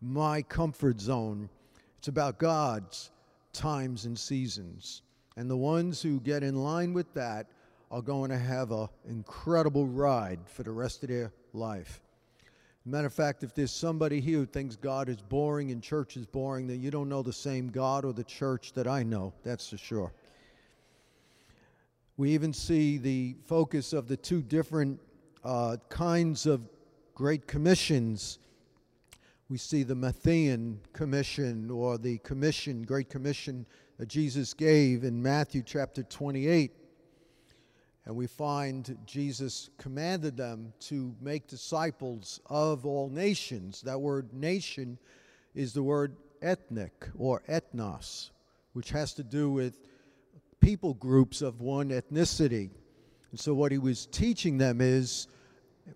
my 0.00 0.42
comfort 0.42 1.00
zone. 1.00 1.48
It's 1.98 2.08
about 2.08 2.38
God's 2.38 3.10
times 3.52 4.04
and 4.04 4.18
seasons. 4.18 5.02
And 5.36 5.50
the 5.50 5.56
ones 5.56 6.00
who 6.00 6.20
get 6.20 6.42
in 6.42 6.56
line 6.56 6.92
with 6.92 7.12
that 7.14 7.46
are 7.90 8.02
going 8.02 8.30
to 8.30 8.38
have 8.38 8.72
an 8.72 8.88
incredible 9.08 9.86
ride 9.86 10.40
for 10.46 10.62
the 10.62 10.72
rest 10.72 11.02
of 11.02 11.08
their 11.08 11.32
life. 11.52 12.02
Matter 12.88 13.08
of 13.08 13.12
fact, 13.12 13.42
if 13.42 13.52
there's 13.52 13.72
somebody 13.72 14.20
here 14.20 14.38
who 14.38 14.46
thinks 14.46 14.76
God 14.76 15.08
is 15.08 15.16
boring 15.16 15.72
and 15.72 15.82
church 15.82 16.16
is 16.16 16.24
boring, 16.24 16.68
then 16.68 16.80
you 16.80 16.90
don't 16.92 17.08
know 17.08 17.22
the 17.22 17.32
same 17.32 17.68
God 17.68 18.04
or 18.04 18.12
the 18.12 18.24
church 18.24 18.72
that 18.74 18.86
I 18.86 19.02
know, 19.02 19.34
that's 19.42 19.68
for 19.68 19.76
sure. 19.76 20.12
We 22.16 22.30
even 22.30 22.52
see 22.52 22.96
the 22.96 23.36
focus 23.44 23.92
of 23.92 24.06
the 24.06 24.16
two 24.16 24.40
different 24.40 25.00
uh, 25.44 25.78
kinds 25.88 26.46
of 26.46 26.62
great 27.14 27.46
commissions 27.46 28.38
we 29.48 29.58
see 29.58 29.84
the 29.84 29.94
Matthean 29.94 30.78
Commission 30.92 31.70
or 31.70 31.98
the 31.98 32.18
Commission, 32.18 32.82
Great 32.82 33.08
Commission 33.08 33.64
that 33.96 34.08
Jesus 34.08 34.52
gave 34.52 35.04
in 35.04 35.22
Matthew 35.22 35.62
chapter 35.64 36.02
28. 36.02 36.72
And 38.06 38.14
we 38.14 38.28
find 38.28 38.96
Jesus 39.04 39.68
commanded 39.78 40.36
them 40.36 40.72
to 40.80 41.14
make 41.20 41.48
disciples 41.48 42.40
of 42.46 42.86
all 42.86 43.10
nations. 43.10 43.82
That 43.82 44.00
word 44.00 44.32
nation 44.32 44.98
is 45.54 45.72
the 45.72 45.82
word 45.82 46.16
ethnic 46.40 47.08
or 47.18 47.42
ethnos, 47.48 48.30
which 48.74 48.90
has 48.90 49.12
to 49.14 49.24
do 49.24 49.50
with 49.50 49.76
people 50.60 50.94
groups 50.94 51.42
of 51.42 51.60
one 51.60 51.90
ethnicity. 51.90 52.70
And 53.32 53.40
so 53.40 53.54
what 53.54 53.72
he 53.72 53.78
was 53.78 54.06
teaching 54.06 54.56
them 54.56 54.80
is 54.80 55.26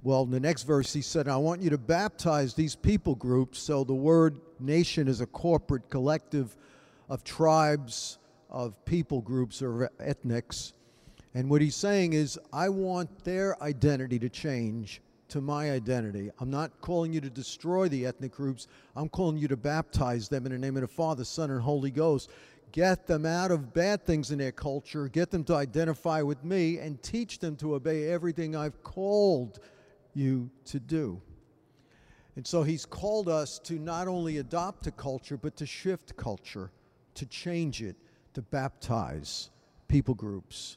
well, 0.02 0.22
in 0.22 0.30
the 0.30 0.40
next 0.40 0.62
verse, 0.62 0.92
he 0.92 1.02
said, 1.02 1.28
I 1.28 1.36
want 1.36 1.62
you 1.62 1.70
to 1.70 1.78
baptize 1.78 2.54
these 2.54 2.76
people 2.76 3.14
groups. 3.14 3.58
So 3.58 3.84
the 3.84 3.94
word 3.94 4.40
nation 4.58 5.08
is 5.08 5.20
a 5.20 5.26
corporate, 5.26 5.90
collective 5.90 6.56
of 7.08 7.24
tribes, 7.24 8.18
of 8.48 8.82
people 8.84 9.20
groups, 9.20 9.62
or 9.62 9.90
ethnics. 9.98 10.74
And 11.34 11.48
what 11.48 11.62
he's 11.62 11.76
saying 11.76 12.12
is, 12.12 12.38
I 12.52 12.68
want 12.68 13.24
their 13.24 13.62
identity 13.62 14.18
to 14.18 14.28
change 14.28 15.00
to 15.28 15.40
my 15.40 15.70
identity. 15.70 16.30
I'm 16.40 16.50
not 16.50 16.80
calling 16.80 17.12
you 17.12 17.20
to 17.20 17.30
destroy 17.30 17.88
the 17.88 18.04
ethnic 18.04 18.32
groups. 18.32 18.66
I'm 18.96 19.08
calling 19.08 19.38
you 19.38 19.46
to 19.48 19.56
baptize 19.56 20.28
them 20.28 20.44
in 20.44 20.52
the 20.52 20.58
name 20.58 20.76
of 20.76 20.82
the 20.82 20.88
Father, 20.88 21.24
Son, 21.24 21.50
and 21.50 21.60
Holy 21.60 21.92
Ghost. 21.92 22.30
Get 22.72 23.06
them 23.06 23.26
out 23.26 23.50
of 23.50 23.72
bad 23.72 24.04
things 24.04 24.30
in 24.30 24.38
their 24.38 24.52
culture, 24.52 25.08
get 25.08 25.30
them 25.30 25.44
to 25.44 25.54
identify 25.54 26.22
with 26.22 26.44
me, 26.44 26.78
and 26.78 27.02
teach 27.02 27.38
them 27.38 27.56
to 27.56 27.74
obey 27.74 28.08
everything 28.08 28.54
I've 28.54 28.82
called 28.82 29.60
you 30.14 30.50
to 30.66 30.80
do. 30.80 31.20
And 32.36 32.46
so 32.46 32.62
he's 32.62 32.86
called 32.86 33.28
us 33.28 33.58
to 33.60 33.74
not 33.74 34.08
only 34.08 34.38
adopt 34.38 34.86
a 34.86 34.92
culture, 34.92 35.36
but 35.36 35.56
to 35.56 35.66
shift 35.66 36.16
culture, 36.16 36.70
to 37.14 37.26
change 37.26 37.82
it, 37.82 37.96
to 38.34 38.42
baptize 38.42 39.50
people 39.88 40.14
groups. 40.14 40.76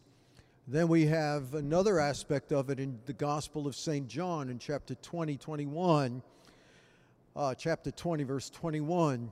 Then 0.67 0.87
we 0.87 1.07
have 1.07 1.55
another 1.55 1.99
aspect 1.99 2.53
of 2.53 2.69
it 2.69 2.79
in 2.79 2.97
the 3.05 3.11
Gospel 3.11 3.67
of 3.67 3.75
St. 3.75 4.07
John 4.07 4.49
in 4.49 4.59
chapter 4.59 4.95
20, 4.95 5.35
21. 5.35 6.23
Uh, 7.35 7.53
chapter 7.53 7.91
20, 7.91 8.23
verse 8.23 8.49
21. 8.49 9.29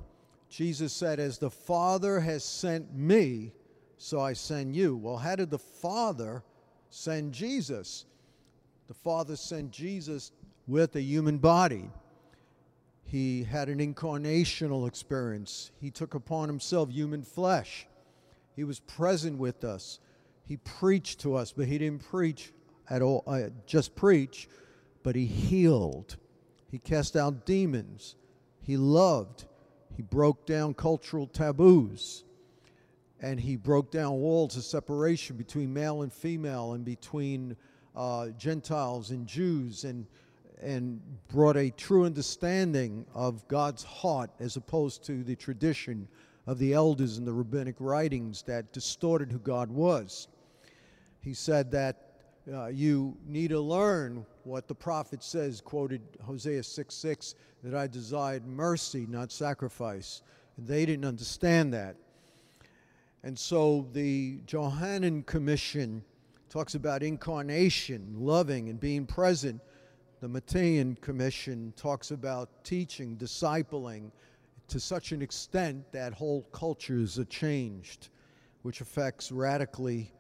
Jesus 0.50 0.92
said, 0.92 1.22
As 1.22 1.38
the 1.38 1.50
Father 1.50 2.20
has 2.20 2.44
sent 2.44 2.94
me, 2.94 3.54
so 3.98 4.20
I 4.20 4.34
send 4.34 4.76
you. 4.76 4.98
Well, 4.98 5.16
how 5.16 5.38
did 5.38 5.50
the 5.50 5.58
Father 5.58 6.44
send 6.90 7.34
Jesus? 7.34 8.06
The 8.90 8.94
Father 8.94 9.38
sent 9.38 9.72
Jesus 9.72 10.34
with 10.68 10.98
a 10.98 11.02
human 11.02 11.38
body. 11.38 11.90
He 13.06 13.46
had 13.46 13.70
an 13.70 13.80
incarnational 13.80 14.86
experience. 14.86 15.72
He 15.80 15.92
took 15.92 16.14
upon 16.14 16.50
himself 16.50 16.90
human 16.90 17.24
flesh. 17.24 17.88
He 18.54 18.66
was 18.66 18.82
present 18.82 19.38
with 19.38 19.64
us. 19.64 20.00
He 20.52 20.58
preached 20.58 21.22
to 21.22 21.36
us, 21.36 21.54
but 21.54 21.68
he 21.68 21.78
didn't 21.78 22.04
preach 22.04 22.52
at 22.90 23.02
all, 23.02 23.24
uh, 23.26 23.52
just 23.66 23.96
preach, 23.96 24.50
but 25.02 25.16
he 25.16 25.26
healed. 25.26 26.18
He 26.70 26.78
cast 26.78 27.16
out 27.16 27.46
demons. 27.46 28.18
He 28.60 28.76
loved. 28.76 29.46
He 29.96 30.02
broke 30.02 30.46
down 30.46 30.74
cultural 30.74 31.26
taboos. 31.26 32.26
And 33.22 33.40
he 33.40 33.56
broke 33.56 33.92
down 33.92 34.20
walls 34.20 34.58
of 34.58 34.66
separation 34.66 35.38
between 35.38 35.72
male 35.72 36.02
and 36.02 36.12
female 36.12 36.74
and 36.74 36.84
between 36.84 37.56
uh, 37.96 38.32
Gentiles 38.38 39.12
and 39.12 39.26
Jews 39.26 39.86
and, 39.86 40.06
and 40.62 41.00
brought 41.30 41.56
a 41.56 41.70
true 41.70 42.04
understanding 42.04 43.06
of 43.16 43.48
God's 43.48 43.84
heart 43.86 44.32
as 44.42 44.58
opposed 44.58 45.06
to 45.06 45.24
the 45.24 45.38
tradition 45.38 46.10
of 46.46 46.60
the 46.60 46.74
elders 46.74 47.18
and 47.18 47.26
the 47.26 47.32
rabbinic 47.32 47.76
writings 47.80 48.42
that 48.42 48.74
distorted 48.74 49.32
who 49.32 49.40
God 49.40 49.72
was. 49.72 50.28
He 51.22 51.34
said 51.34 51.72
that 51.72 52.12
uh, 52.52 52.68
you 52.68 53.16
need 53.26 53.50
to 53.50 53.60
learn 53.60 54.26
what 54.44 54.68
the 54.68 54.76
prophet 54.76 55.24
says, 55.24 55.62
quoted 55.62 56.02
Hosea 56.26 56.64
6 56.64 56.94
6, 56.94 57.36
that 57.64 57.76
I 57.76 57.88
desired 57.88 58.48
mercy, 58.48 59.06
not 59.08 59.32
sacrifice. 59.32 60.24
And 60.58 60.68
they 60.68 60.86
didn't 60.86 61.06
understand 61.06 61.74
that. 61.74 61.96
And 63.24 63.38
so 63.38 63.88
the 63.94 64.40
Johannine 64.48 65.22
Commission 65.24 66.04
talks 66.50 66.74
about 66.74 67.04
incarnation, 67.04 68.16
loving, 68.18 68.70
and 68.70 68.80
being 68.80 69.06
present. 69.06 69.62
The 70.22 70.28
Matthean 70.28 71.00
Commission 71.02 71.74
talks 71.78 72.10
about 72.10 72.64
teaching, 72.64 73.16
discipling 73.16 74.12
to 74.68 74.80
such 74.80 75.12
an 75.12 75.22
extent 75.22 75.92
that 75.92 76.14
whole 76.14 76.42
cultures 76.52 77.20
are 77.20 77.26
changed, 77.26 78.10
which 78.64 78.82
affects 78.82 79.32
radically 79.32 80.12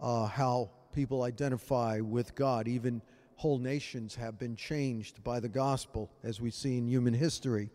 uh, 0.00 0.26
how 0.26 0.70
people 0.92 1.22
identify 1.22 2.00
with 2.00 2.34
God. 2.34 2.66
Even 2.68 3.02
whole 3.36 3.58
nations 3.58 4.14
have 4.14 4.38
been 4.38 4.56
changed 4.56 5.22
by 5.24 5.40
the 5.40 5.48
gospel, 5.48 6.10
as 6.22 6.40
we 6.40 6.50
see 6.50 6.76
in 6.76 6.86
human 6.86 7.14
history. 7.14 7.70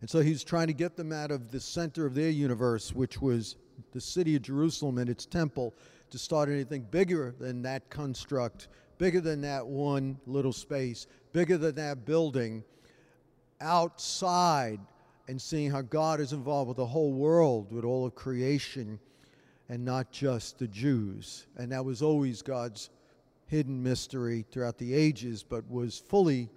And 0.00 0.10
so 0.10 0.20
he's 0.20 0.44
trying 0.44 0.66
to 0.66 0.72
get 0.72 0.96
them 0.96 1.12
out 1.12 1.30
of 1.30 1.50
the 1.50 1.60
center 1.60 2.06
of 2.06 2.14
their 2.14 2.30
universe, 2.30 2.92
which 2.92 3.20
was 3.20 3.56
the 3.92 4.00
city 4.00 4.36
of 4.36 4.42
Jerusalem 4.42 4.98
and 4.98 5.08
its 5.08 5.26
temple, 5.26 5.74
to 6.10 6.18
start 6.18 6.48
anything 6.48 6.82
bigger 6.90 7.34
than 7.38 7.62
that 7.62 7.88
construct, 7.88 8.68
bigger 8.98 9.20
than 9.20 9.40
that 9.42 9.66
one 9.66 10.18
little 10.26 10.52
space, 10.52 11.06
bigger 11.32 11.56
than 11.56 11.74
that 11.76 12.04
building, 12.04 12.64
outside 13.60 14.80
and 15.28 15.40
seeing 15.40 15.70
how 15.70 15.82
God 15.82 16.20
is 16.20 16.32
involved 16.32 16.68
with 16.68 16.76
the 16.76 16.86
whole 16.86 17.12
world, 17.12 17.72
with 17.72 17.84
all 17.84 18.04
of 18.04 18.14
creation 18.14 18.98
and 19.72 19.86
not 19.86 20.12
just 20.12 20.58
the 20.58 20.68
Jews. 20.68 21.46
And 21.56 21.72
that 21.72 21.82
was 21.82 22.02
always 22.02 22.42
God's 22.42 22.90
hidden 23.46 23.82
mystery 23.82 24.44
throughout 24.50 24.76
the 24.76 24.92
ages, 24.92 25.42
but 25.42 25.66
was 25.66 25.98
fully 25.98 26.50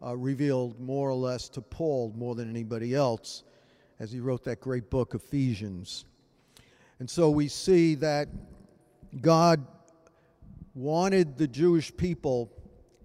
uh, 0.00 0.16
revealed 0.16 0.78
more 0.78 1.10
or 1.10 1.14
less 1.14 1.48
to 1.48 1.60
Paul 1.60 2.12
more 2.16 2.36
than 2.36 2.48
anybody 2.48 2.94
else 2.94 3.42
as 3.98 4.12
he 4.12 4.20
wrote 4.20 4.44
that 4.44 4.60
great 4.60 4.90
book, 4.90 5.12
Ephesians. 5.12 6.04
And 7.00 7.10
so 7.10 7.30
we 7.30 7.48
see 7.48 7.96
that 7.96 8.28
God 9.20 9.66
wanted 10.76 11.36
the 11.36 11.48
Jewish 11.48 11.92
people, 11.96 12.48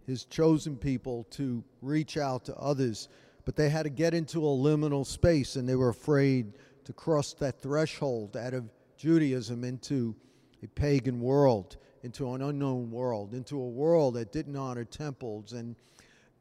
his 0.05 0.25
chosen 0.25 0.77
people, 0.77 1.23
to 1.31 1.63
reach 1.81 2.15
out 2.15 2.45
to 2.45 2.55
others, 2.57 3.09
but 3.43 3.55
they 3.55 3.69
had 3.69 3.83
to 3.83 3.89
get 3.89 4.13
into 4.13 4.37
a 4.37 4.51
liminal 4.51 5.03
space 5.03 5.55
and 5.55 5.67
they 5.67 5.75
were 5.75 5.89
afraid 5.89 6.53
to 6.85 6.93
cross 6.93 7.33
that 7.33 7.59
threshold 7.59 8.37
out 8.37 8.53
of 8.53 8.69
Judaism 8.97 9.63
into 9.63 10.15
a 10.63 10.67
pagan 10.67 11.21
world, 11.21 11.77
into 12.03 12.33
an 12.33 12.41
unknown 12.41 12.91
world, 12.91 13.33
into 13.33 13.59
a 13.59 13.67
world 13.67 14.15
that 14.15 14.31
didn't 14.31 14.55
honor 14.55 14.85
temples 14.85 15.53
and 15.53 15.75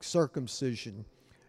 circumcision 0.00 1.04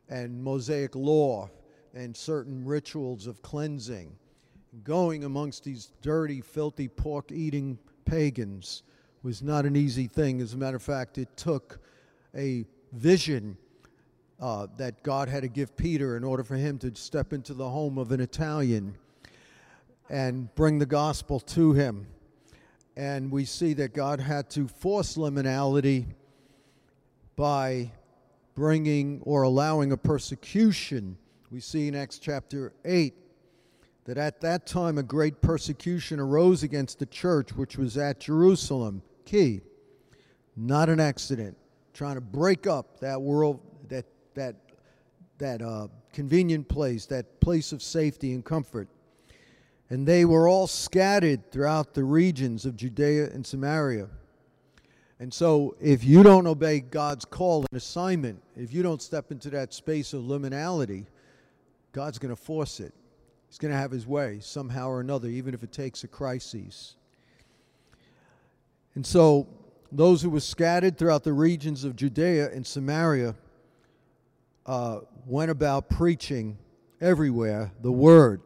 and 0.10 0.44
Mosaic 0.44 0.96
law 0.96 1.50
and 1.94 2.16
certain 2.16 2.66
rituals 2.66 3.28
of 3.28 3.42
cleansing. 3.42 4.16
Going 4.84 5.24
amongst 5.24 5.64
these 5.64 5.92
dirty, 6.02 6.42
filthy, 6.42 6.88
pork 6.88 7.32
eating 7.32 7.80
pagans 8.06 8.84
was 9.24 9.42
not 9.42 9.66
an 9.66 9.76
easy 9.76 10.08
thing. 10.08 10.42
As 10.42 10.54
a 10.54 10.58
matter 10.58 10.78
of 10.78 10.84
fact, 10.84 11.18
it 11.18 11.36
took 11.36 11.80
a 12.36 12.66
vision 12.94 13.58
uh, 14.40 14.68
that 14.78 15.02
God 15.04 15.30
had 15.30 15.42
to 15.42 15.48
give 15.48 15.76
Peter 15.76 16.16
in 16.16 16.24
order 16.24 16.44
for 16.44 16.56
him 16.56 16.78
to 16.80 16.94
step 16.96 17.34
into 17.34 17.54
the 17.54 17.70
home 17.70 17.98
of 17.98 18.12
an 18.12 18.20
Italian 18.20 18.96
and 20.10 20.54
bring 20.56 20.80
the 20.80 20.86
gospel 20.86 21.40
to 21.40 21.74
him. 21.74 22.08
And 22.96 23.32
we 23.32 23.46
see 23.46 23.74
that 23.74 23.94
God 23.94 24.20
had 24.20 24.50
to 24.52 24.68
force 24.68 25.18
liminality 25.18 26.06
by 27.36 27.92
bringing 28.56 29.22
or 29.24 29.44
allowing 29.44 29.92
a 29.92 29.98
persecution. 29.98 31.18
We 31.52 31.60
see 31.60 31.88
in 31.88 31.96
Acts 31.96 32.18
chapter 32.18 32.74
8 32.84 33.14
that 34.06 34.18
at 34.18 34.42
that 34.42 34.66
time 34.66 34.98
a 34.98 35.04
great 35.04 35.42
persecution 35.42 36.20
arose 36.20 36.64
against 36.64 36.98
the 36.98 37.06
church, 37.06 37.54
which 37.54 37.78
was 37.78 37.98
at 37.98 38.20
Jerusalem. 38.20 39.04
Key, 39.26 39.62
not 40.56 40.90
an 40.90 41.00
accident. 41.00 41.56
Trying 41.94 42.16
to 42.16 42.22
break 42.22 42.66
up 42.68 43.00
that 43.00 43.22
world, 43.22 43.60
that 43.90 44.06
that 44.34 44.56
that 45.40 45.62
uh, 45.62 45.88
convenient 46.14 46.68
place, 46.68 47.06
that 47.08 47.40
place 47.42 47.72
of 47.72 47.84
safety 47.84 48.34
and 48.34 48.44
comfort 48.44 48.88
and 49.90 50.08
they 50.08 50.26
were 50.26 50.48
all 50.48 50.68
scattered 50.68 51.52
throughout 51.52 51.94
the 51.94 52.04
regions 52.04 52.66
of 52.66 52.76
Judea 52.76 53.30
and 53.32 53.46
Samaria. 53.46 54.10
And 55.20 55.34
so, 55.34 55.76
if 55.82 56.04
you 56.04 56.22
don't 56.22 56.46
obey 56.46 56.80
God's 56.80 57.26
call 57.26 57.66
and 57.72 57.78
assignment, 57.78 58.44
if 58.56 58.72
you 58.72 58.84
don't 58.84 59.02
step 59.02 59.32
into 59.32 59.50
that 59.52 59.74
space 59.74 60.14
of 60.14 60.24
liminality, 60.24 61.06
God's 61.92 62.20
going 62.20 62.36
to 62.36 62.42
force 62.42 62.80
it. 62.80 62.94
He's 63.48 63.58
going 63.58 63.72
to 63.72 63.78
have 63.78 63.90
his 63.90 64.06
way 64.06 64.40
somehow 64.42 64.90
or 64.90 65.00
another, 65.00 65.28
even 65.28 65.54
if 65.56 65.64
it 65.64 65.72
takes 65.72 66.04
a 66.04 66.08
crisis. 66.08 66.96
And 68.94 69.06
so, 69.06 69.48
those 69.92 70.22
who 70.22 70.30
were 70.30 70.40
scattered 70.40 70.98
throughout 70.98 71.24
the 71.24 71.34
regions 71.34 71.84
of 71.84 71.96
Judea 71.96 72.52
and 72.52 72.68
Samaria 72.68 73.34
uh, 74.68 75.00
went 75.26 75.50
about 75.50 75.90
preaching 75.90 76.58
everywhere 77.00 77.72
the 77.82 77.92
word. 77.92 78.42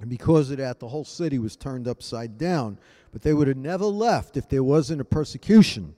And 0.00 0.08
because 0.08 0.50
of 0.50 0.58
that, 0.58 0.78
the 0.78 0.88
whole 0.88 1.04
city 1.04 1.38
was 1.38 1.56
turned 1.56 1.88
upside 1.88 2.38
down. 2.38 2.78
But 3.12 3.22
they 3.22 3.34
would 3.34 3.48
have 3.48 3.56
never 3.56 3.86
left 3.86 4.36
if 4.36 4.48
there 4.48 4.62
wasn't 4.62 5.00
a 5.00 5.04
persecution. 5.04 5.94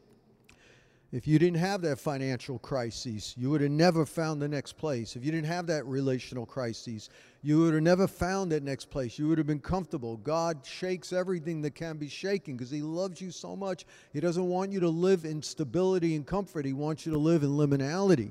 If 1.12 1.26
you 1.26 1.40
didn't 1.40 1.58
have 1.58 1.82
that 1.82 1.98
financial 1.98 2.60
crisis, 2.60 3.34
you 3.36 3.50
would 3.50 3.60
have 3.62 3.72
never 3.72 4.06
found 4.06 4.40
the 4.40 4.46
next 4.46 4.74
place. 4.74 5.16
If 5.16 5.24
you 5.24 5.32
didn't 5.32 5.48
have 5.48 5.66
that 5.66 5.84
relational 5.84 6.46
crisis, 6.46 7.08
you 7.42 7.58
would 7.58 7.74
have 7.74 7.82
never 7.82 8.06
found 8.06 8.52
that 8.52 8.62
next 8.62 8.90
place. 8.90 9.18
You 9.18 9.26
would 9.26 9.38
have 9.38 9.46
been 9.46 9.58
comfortable. 9.58 10.18
God 10.18 10.64
shakes 10.64 11.12
everything 11.12 11.62
that 11.62 11.74
can 11.74 11.96
be 11.96 12.08
shaken 12.08 12.56
because 12.56 12.70
He 12.70 12.80
loves 12.80 13.20
you 13.20 13.32
so 13.32 13.56
much. 13.56 13.86
He 14.12 14.20
doesn't 14.20 14.46
want 14.46 14.70
you 14.70 14.78
to 14.80 14.88
live 14.88 15.24
in 15.24 15.42
stability 15.42 16.14
and 16.14 16.24
comfort, 16.24 16.64
He 16.64 16.72
wants 16.72 17.04
you 17.04 17.12
to 17.12 17.18
live 17.18 17.42
in 17.42 17.50
liminality. 17.50 18.30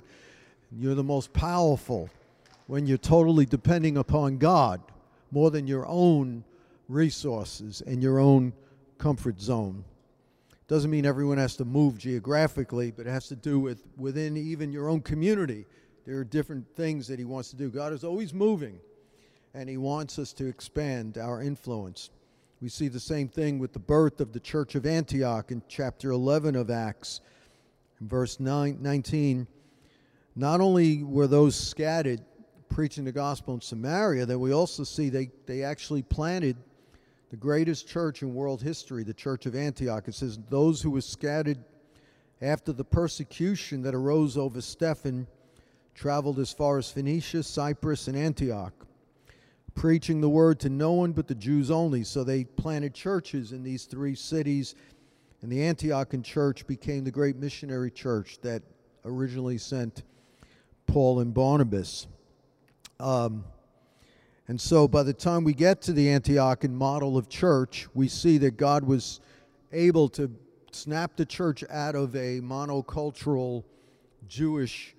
You're 0.71 0.95
the 0.95 1.03
most 1.03 1.33
powerful 1.33 2.09
when 2.67 2.87
you're 2.87 2.97
totally 2.97 3.45
depending 3.45 3.97
upon 3.97 4.37
God 4.37 4.81
more 5.31 5.51
than 5.51 5.67
your 5.67 5.85
own 5.87 6.43
resources 6.87 7.81
and 7.81 8.01
your 8.01 8.19
own 8.19 8.53
comfort 8.97 9.39
zone. 9.39 9.83
Doesn't 10.67 10.91
mean 10.91 11.05
everyone 11.05 11.37
has 11.39 11.55
to 11.57 11.65
move 11.65 11.97
geographically, 11.97 12.91
but 12.91 13.07
it 13.07 13.09
has 13.09 13.27
to 13.29 13.35
do 13.35 13.59
with 13.59 13.87
within 13.97 14.37
even 14.37 14.71
your 14.71 14.87
own 14.87 15.01
community. 15.01 15.65
There 16.05 16.17
are 16.17 16.23
different 16.23 16.65
things 16.75 17.07
that 17.07 17.19
He 17.19 17.25
wants 17.25 17.49
to 17.49 17.55
do. 17.55 17.69
God 17.69 17.93
is 17.93 18.03
always 18.03 18.33
moving, 18.33 18.79
and 19.53 19.67
He 19.67 19.77
wants 19.77 20.19
us 20.19 20.31
to 20.33 20.47
expand 20.47 21.17
our 21.17 21.41
influence. 21.41 22.11
We 22.61 22.69
see 22.69 22.87
the 22.87 22.99
same 22.99 23.29
thing 23.29 23.57
with 23.57 23.73
the 23.73 23.79
birth 23.79 24.19
of 24.19 24.33
the 24.33 24.39
church 24.39 24.75
of 24.75 24.85
Antioch 24.85 25.51
in 25.51 25.63
chapter 25.67 26.11
11 26.11 26.55
of 26.55 26.69
Acts. 26.69 27.21
In 28.01 28.07
verse 28.07 28.39
9, 28.39 28.77
19, 28.81 29.47
not 30.35 30.61
only 30.61 31.03
were 31.03 31.27
those 31.27 31.55
scattered 31.55 32.21
preaching 32.69 33.03
the 33.03 33.11
gospel 33.11 33.55
in 33.55 33.61
Samaria, 33.61 34.25
that 34.25 34.39
we 34.39 34.53
also 34.53 34.83
see 34.83 35.09
they, 35.09 35.29
they 35.45 35.63
actually 35.63 36.03
planted 36.03 36.55
the 37.29 37.37
greatest 37.37 37.87
church 37.87 38.21
in 38.21 38.33
world 38.33 38.61
history, 38.61 39.03
the 39.03 39.13
church 39.13 39.45
of 39.45 39.55
Antioch. 39.55 40.07
It 40.07 40.15
says, 40.15 40.39
Those 40.49 40.81
who 40.81 40.91
were 40.91 41.01
scattered 41.01 41.59
after 42.41 42.71
the 42.71 42.83
persecution 42.83 43.81
that 43.83 43.93
arose 43.93 44.37
over 44.37 44.61
Stephen 44.61 45.27
traveled 45.93 46.39
as 46.39 46.51
far 46.53 46.77
as 46.77 46.89
Phoenicia, 46.89 47.43
Cyprus, 47.43 48.07
and 48.07 48.15
Antioch, 48.15 48.73
preaching 49.75 50.21
the 50.21 50.29
word 50.29 50.59
to 50.61 50.69
no 50.69 50.93
one 50.93 51.11
but 51.11 51.27
the 51.27 51.35
Jews 51.35 51.69
only. 51.69 52.03
So 52.03 52.23
they 52.23 52.45
planted 52.45 52.93
churches 52.93 53.51
in 53.51 53.63
these 53.63 53.85
three 53.85 54.15
cities, 54.15 54.75
and 55.41 55.51
the 55.51 55.59
Antiochian 55.59 56.23
church 56.23 56.65
became 56.65 57.03
the 57.03 57.11
great 57.11 57.35
missionary 57.35 57.91
church 57.91 58.39
that 58.41 58.63
originally 59.05 59.57
sent 59.57 60.03
Paul 60.87 61.19
and 61.19 61.33
Barnabas. 61.33 62.07
Um, 62.99 63.45
and 64.49 64.59
so 64.59 64.87
by 64.87 65.03
the 65.03 65.13
time 65.13 65.43
we 65.43 65.53
get 65.53 65.81
to 65.83 65.93
the 65.93 66.07
Antiochian 66.07 66.71
model 66.71 67.17
of 67.17 67.29
church, 67.29 67.87
we 67.93 68.07
see 68.07 68.37
that 68.39 68.57
God 68.57 68.83
was 68.83 69.21
able 69.71 70.09
to 70.09 70.29
snap 70.71 71.15
the 71.15 71.25
church 71.25 71.63
out 71.69 71.95
of 71.95 72.15
a 72.15 72.41
monocultural 72.41 73.63
Jewish 74.27 74.95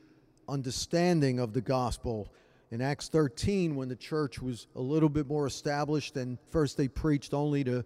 understanding 0.48 1.38
of 1.38 1.52
the 1.52 1.60
gospel. 1.60 2.32
In 2.70 2.80
Acts 2.80 3.08
13, 3.08 3.74
when 3.74 3.88
the 3.88 3.96
church 3.96 4.40
was 4.40 4.68
a 4.76 4.80
little 4.80 5.08
bit 5.08 5.26
more 5.26 5.46
established, 5.46 6.16
and 6.16 6.38
first 6.50 6.76
they 6.76 6.88
preached 6.88 7.34
only 7.34 7.64
to 7.64 7.84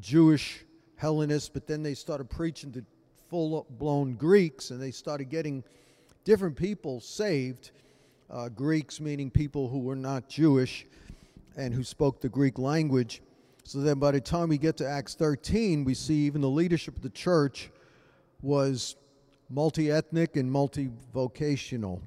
Jewish 0.00 0.64
Hellenists, 0.96 1.48
but 1.48 1.66
then 1.66 1.82
they 1.82 1.94
started 1.94 2.28
preaching 2.28 2.72
to 2.72 2.84
full 3.30 3.66
blown 3.70 4.14
Greeks, 4.14 4.70
and 4.70 4.82
they 4.82 4.90
started 4.90 5.30
getting 5.30 5.64
different 6.24 6.56
people 6.56 7.00
saved 7.00 7.70
uh, 8.30 8.48
Greeks, 8.48 9.00
meaning 9.00 9.30
people 9.30 9.68
who 9.68 9.80
were 9.80 9.96
not 9.96 10.28
Jewish 10.28 10.86
and 11.56 11.72
who 11.72 11.84
spoke 11.84 12.20
the 12.20 12.28
Greek 12.28 12.58
language. 12.58 13.22
So 13.64 13.80
then 13.80 13.98
by 13.98 14.12
the 14.12 14.20
time 14.20 14.48
we 14.48 14.58
get 14.58 14.76
to 14.78 14.88
Acts 14.88 15.14
13, 15.14 15.84
we 15.84 15.94
see 15.94 16.26
even 16.26 16.40
the 16.40 16.48
leadership 16.48 16.96
of 16.96 17.02
the 17.02 17.10
church 17.10 17.70
was 18.42 18.96
multi 19.48 19.90
ethnic 19.90 20.36
and 20.36 20.50
multi 20.50 20.90
vocational. 21.12 22.02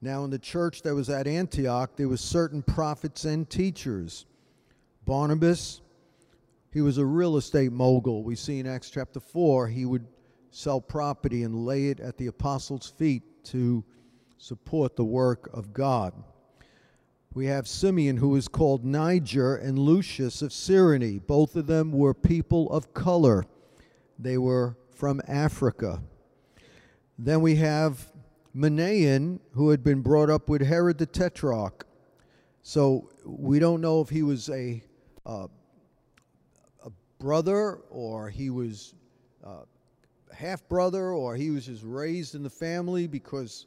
Now, 0.00 0.24
in 0.24 0.30
the 0.30 0.38
church 0.38 0.82
that 0.82 0.94
was 0.94 1.08
at 1.10 1.26
Antioch, 1.26 1.92
there 1.96 2.08
were 2.08 2.16
certain 2.16 2.62
prophets 2.62 3.24
and 3.24 3.48
teachers. 3.48 4.26
Barnabas, 5.04 5.80
he 6.72 6.80
was 6.80 6.98
a 6.98 7.04
real 7.04 7.36
estate 7.36 7.70
mogul. 7.70 8.24
We 8.24 8.34
see 8.34 8.58
in 8.58 8.66
Acts 8.66 8.90
chapter 8.90 9.20
4, 9.20 9.68
he 9.68 9.84
would 9.84 10.06
sell 10.50 10.80
property 10.80 11.44
and 11.44 11.64
lay 11.66 11.86
it 11.86 12.00
at 12.00 12.16
the 12.16 12.26
apostles' 12.26 12.88
feet 12.88 13.22
to 13.44 13.84
support 14.42 14.96
the 14.96 15.04
work 15.04 15.48
of 15.52 15.72
God. 15.72 16.12
We 17.32 17.46
have 17.46 17.68
Simeon, 17.68 18.16
who 18.16 18.34
is 18.34 18.48
called 18.48 18.84
Niger, 18.84 19.54
and 19.54 19.78
Lucius 19.78 20.42
of 20.42 20.52
Cyrene. 20.52 21.20
Both 21.20 21.54
of 21.54 21.68
them 21.68 21.92
were 21.92 22.12
people 22.12 22.68
of 22.72 22.92
color, 22.92 23.46
they 24.18 24.36
were 24.38 24.76
from 24.96 25.22
Africa. 25.28 26.02
Then 27.16 27.40
we 27.40 27.54
have 27.56 28.10
Manaen, 28.54 29.38
who 29.52 29.70
had 29.70 29.84
been 29.84 30.00
brought 30.00 30.28
up 30.28 30.48
with 30.48 30.60
Herod 30.60 30.98
the 30.98 31.06
Tetrarch. 31.06 31.86
So 32.62 33.10
we 33.24 33.60
don't 33.60 33.80
know 33.80 34.00
if 34.00 34.08
he 34.08 34.24
was 34.24 34.48
a, 34.48 34.82
uh, 35.24 35.46
a 36.84 36.90
brother 37.20 37.78
or 37.90 38.28
he 38.28 38.50
was 38.50 38.94
uh, 39.44 39.62
half 40.34 40.68
brother 40.68 41.12
or 41.12 41.36
he 41.36 41.50
was 41.50 41.66
just 41.66 41.84
raised 41.84 42.34
in 42.34 42.42
the 42.42 42.50
family 42.50 43.06
because 43.06 43.66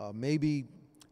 uh, 0.00 0.12
maybe 0.14 0.64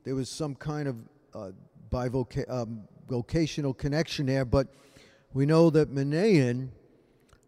there 0.05 0.14
was 0.14 0.31
some 0.31 0.55
kind 0.55 0.88
of 0.88 0.96
uh, 1.35 1.51
bivoca- 1.90 2.51
um, 2.51 2.81
vocational 3.07 3.74
connection 3.74 4.27
there, 4.27 4.46
but 4.46 4.68
we 5.35 5.44
know 5.44 5.68
that 5.68 5.94
Manaen 5.94 6.68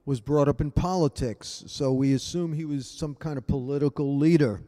was 0.05 0.21
brought 0.21 0.49
up 0.49 0.61
in 0.61 0.71
politics, 0.71 1.65
so 1.67 1.93
we 1.93 2.13
assume 2.13 2.53
he 2.53 2.67
was 2.67 2.87
some 2.87 3.15
kind 3.15 3.39
of 3.39 3.47
political 3.47 4.19
leader. 4.19 4.61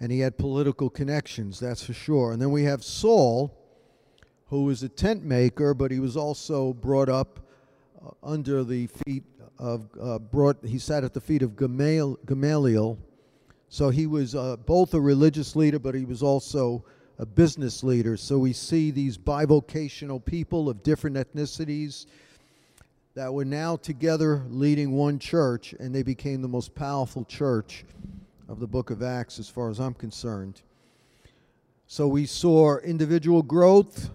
And 0.00 0.12
he 0.12 0.20
had 0.20 0.36
political 0.36 0.90
connections, 0.90 1.58
that's 1.58 1.82
for 1.82 1.94
sure. 1.94 2.32
And 2.32 2.40
then 2.40 2.50
we 2.50 2.64
have 2.64 2.84
Saul, 2.84 3.56
who 4.46 4.64
was 4.64 4.82
a 4.82 4.88
tent 4.88 5.24
maker, 5.24 5.72
but 5.72 5.90
he 5.90 5.98
was 5.98 6.16
also 6.16 6.74
brought 6.74 7.08
up 7.08 7.40
uh, 8.04 8.10
under 8.22 8.64
the 8.64 8.86
feet 8.88 9.24
of, 9.58 9.88
uh, 10.00 10.18
brought, 10.18 10.64
he 10.64 10.78
sat 10.78 11.04
at 11.04 11.14
the 11.14 11.20
feet 11.20 11.42
of 11.42 11.52
Gamal, 11.52 12.16
Gamaliel, 12.26 12.98
so 13.68 13.90
he 13.90 14.06
was 14.06 14.34
uh, 14.34 14.56
both 14.56 14.94
a 14.94 15.00
religious 15.00 15.54
leader, 15.54 15.78
but 15.78 15.94
he 15.94 16.04
was 16.04 16.22
also 16.22 16.84
a 17.18 17.26
business 17.26 17.82
leader. 17.82 18.16
So 18.16 18.38
we 18.38 18.52
see 18.52 18.90
these 18.90 19.18
bivocational 19.18 20.24
people 20.24 20.68
of 20.68 20.82
different 20.82 21.16
ethnicities 21.16 22.06
that 23.14 23.32
were 23.32 23.44
now 23.44 23.76
together 23.76 24.44
leading 24.48 24.92
one 24.92 25.18
church, 25.18 25.74
and 25.80 25.94
they 25.94 26.02
became 26.02 26.40
the 26.40 26.48
most 26.48 26.74
powerful 26.74 27.24
church 27.24 27.84
of 28.48 28.60
the 28.60 28.66
book 28.66 28.90
of 28.90 29.02
Acts, 29.02 29.38
as 29.38 29.48
far 29.48 29.68
as 29.68 29.80
I'm 29.80 29.94
concerned. 29.94 30.62
So 31.86 32.06
we 32.06 32.26
saw 32.26 32.78
individual 32.78 33.42
growth, 33.42 34.10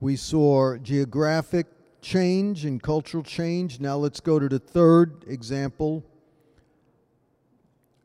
we 0.00 0.16
saw 0.16 0.76
geographic 0.76 1.66
change 2.02 2.66
and 2.66 2.82
cultural 2.82 3.22
change. 3.22 3.80
Now 3.80 3.96
let's 3.96 4.20
go 4.20 4.38
to 4.38 4.48
the 4.48 4.58
third 4.58 5.24
example 5.26 6.04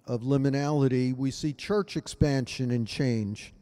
of 0.10 0.24
liminality, 0.24 1.16
we 1.16 1.32
see 1.32 1.54
church 1.54 1.96
expansion 1.96 2.72
and 2.72 2.86
change. 2.86 3.54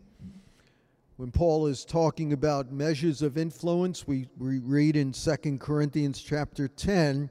When 1.18 1.30
Paul 1.30 1.68
is 1.68 1.86
talking 1.86 2.34
about 2.34 2.72
measures 2.72 3.22
of 3.22 3.38
influence, 3.38 4.08
we, 4.08 4.28
we 4.40 4.60
read 4.60 4.96
in 4.96 5.12
2 5.12 5.58
Corinthians 5.60 6.22
chapter 6.22 6.68
10 6.68 7.30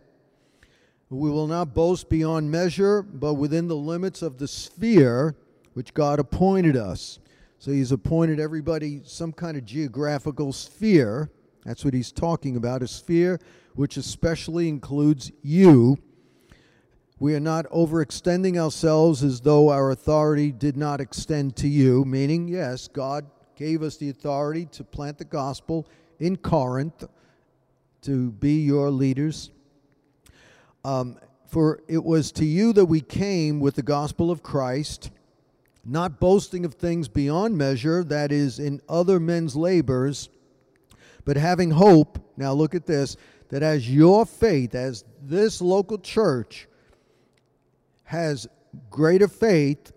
we 1.09 1.31
will 1.31 1.47
not 1.47 1.73
boast 1.73 2.09
beyond 2.09 2.51
measure, 2.51 3.01
but 3.01 3.35
within 3.35 3.69
the 3.69 3.77
limits 3.77 4.23
of 4.23 4.39
the 4.39 4.49
sphere 4.49 5.37
which 5.75 5.95
God 5.95 6.19
appointed 6.19 6.77
us. 6.77 7.21
So 7.59 7.71
he's 7.71 7.93
appointed 7.93 8.41
everybody 8.41 9.03
some 9.05 9.33
kind 9.33 9.57
of 9.57 9.65
geographical 9.65 10.53
sphere. 10.53 11.31
That's 11.65 11.85
what 11.85 11.95
he's 11.95 12.11
talking 12.11 12.57
about, 12.57 12.83
a 12.83 12.89
sphere 12.89 13.39
which 13.75 13.97
especially 13.97 14.69
includes 14.69 15.31
you 15.43 15.99
we 17.19 17.35
are 17.35 17.41
not 17.41 17.65
overextending 17.71 18.59
ourselves 18.59 19.25
as 19.25 19.41
though 19.41 19.71
our 19.71 19.91
authority 19.91 20.53
did 20.53 20.77
not 20.77 21.01
extend 21.01 21.57
to 21.57 21.69
you, 21.69 22.05
meaning, 22.05 22.47
yes, 22.47 22.89
God 22.89 23.25
gave 23.55 23.83
us 23.83 23.97
the 23.97 24.11
authority 24.11 24.67
to 24.67 24.85
plant 24.85 25.17
the 25.17 25.25
gospel 25.25 25.87
in 26.21 26.37
Corinth, 26.37 27.05
to 28.03 28.31
be 28.33 28.61
your 28.61 28.91
leaders. 28.91 29.51
Um, 30.85 31.19
for 31.49 31.81
it 31.89 32.05
was 32.05 32.33
to 32.33 32.45
you 32.45 32.75
that 32.75 32.85
we 32.85 33.01
came 33.01 33.61
with 33.61 33.77
the 33.77 33.83
gospel 33.83 34.31
of 34.31 34.43
Christ, 34.43 35.11
not 35.87 36.21
boasting 36.21 36.67
of 36.67 36.75
things 36.75 37.09
beyond 37.09 37.57
measure, 37.57 38.05
that 38.05 38.31
is, 38.31 38.59
in 38.59 38.83
other 38.89 39.19
men's 39.19 39.57
labors, 39.57 40.29
but 41.25 41.37
having 41.37 41.71
hope. 41.71 42.19
Now, 42.37 42.53
look 42.53 42.75
at 42.75 42.87
this 42.87 43.17
that 43.49 43.63
as 43.63 43.89
your 43.89 44.27
faith, 44.27 44.75
as 44.75 45.05
this 45.23 45.63
local 45.63 45.99
church, 45.99 46.69
has 48.07 48.49
greater 48.89 49.29
faith, 49.29 49.93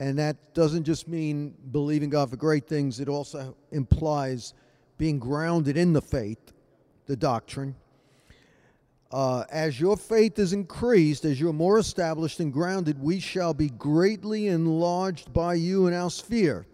and 0.00 0.18
that 0.18 0.54
doesn't 0.54 0.84
just 0.84 1.06
mean 1.06 1.54
believing 1.70 2.10
God 2.10 2.30
for 2.30 2.36
great 2.36 2.66
things, 2.66 2.98
it 2.98 3.08
also 3.08 3.56
implies 3.70 4.54
being 4.98 5.18
grounded 5.18 5.76
in 5.76 5.92
the 5.92 6.02
faith, 6.02 6.52
the 7.06 7.16
doctrine. 7.16 7.76
Uh, 9.12 9.44
as 9.50 9.78
your 9.78 9.96
faith 9.96 10.38
is 10.38 10.52
increased, 10.52 11.24
as 11.24 11.38
you're 11.38 11.52
more 11.52 11.78
established 11.78 12.40
and 12.40 12.52
grounded, 12.52 13.00
we 13.00 13.20
shall 13.20 13.52
be 13.52 13.68
greatly 13.70 14.48
enlarged 14.48 15.32
by 15.32 15.54
you 15.54 15.88
in 15.88 15.94
our 15.94 16.10
sphere. 16.10 16.66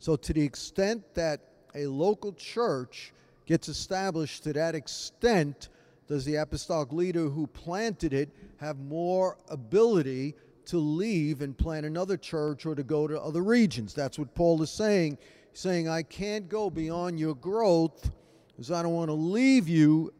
So, 0.00 0.16
to 0.16 0.32
the 0.32 0.42
extent 0.42 1.02
that 1.14 1.40
a 1.74 1.86
local 1.86 2.32
church 2.32 3.12
gets 3.46 3.68
established, 3.68 4.44
to 4.44 4.52
that 4.52 4.74
extent, 4.74 5.68
does 6.08 6.24
the 6.24 6.36
apostolic 6.36 6.92
leader 6.92 7.28
who 7.28 7.46
planted 7.46 8.14
it 8.14 8.30
have 8.56 8.78
more 8.78 9.36
ability 9.50 10.34
to 10.64 10.78
leave 10.78 11.42
and 11.42 11.56
plant 11.56 11.84
another 11.84 12.16
church 12.16 12.64
or 12.64 12.74
to 12.74 12.82
go 12.82 13.06
to 13.06 13.20
other 13.20 13.42
regions? 13.42 13.92
That's 13.92 14.18
what 14.18 14.34
Paul 14.34 14.62
is 14.62 14.70
saying. 14.70 15.18
He 15.50 15.56
saying, 15.58 15.88
I 15.88 16.02
can't 16.02 16.48
go 16.48 16.70
beyond 16.70 17.20
your 17.20 17.34
growth 17.34 18.10
because 18.48 18.70
I 18.70 18.82
don't 18.82 18.94
want 18.94 19.08
to 19.08 19.14
leave 19.14 19.68
you 19.68 20.12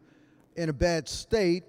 in 0.57 0.69
a 0.69 0.73
bad 0.73 1.09
state. 1.09 1.65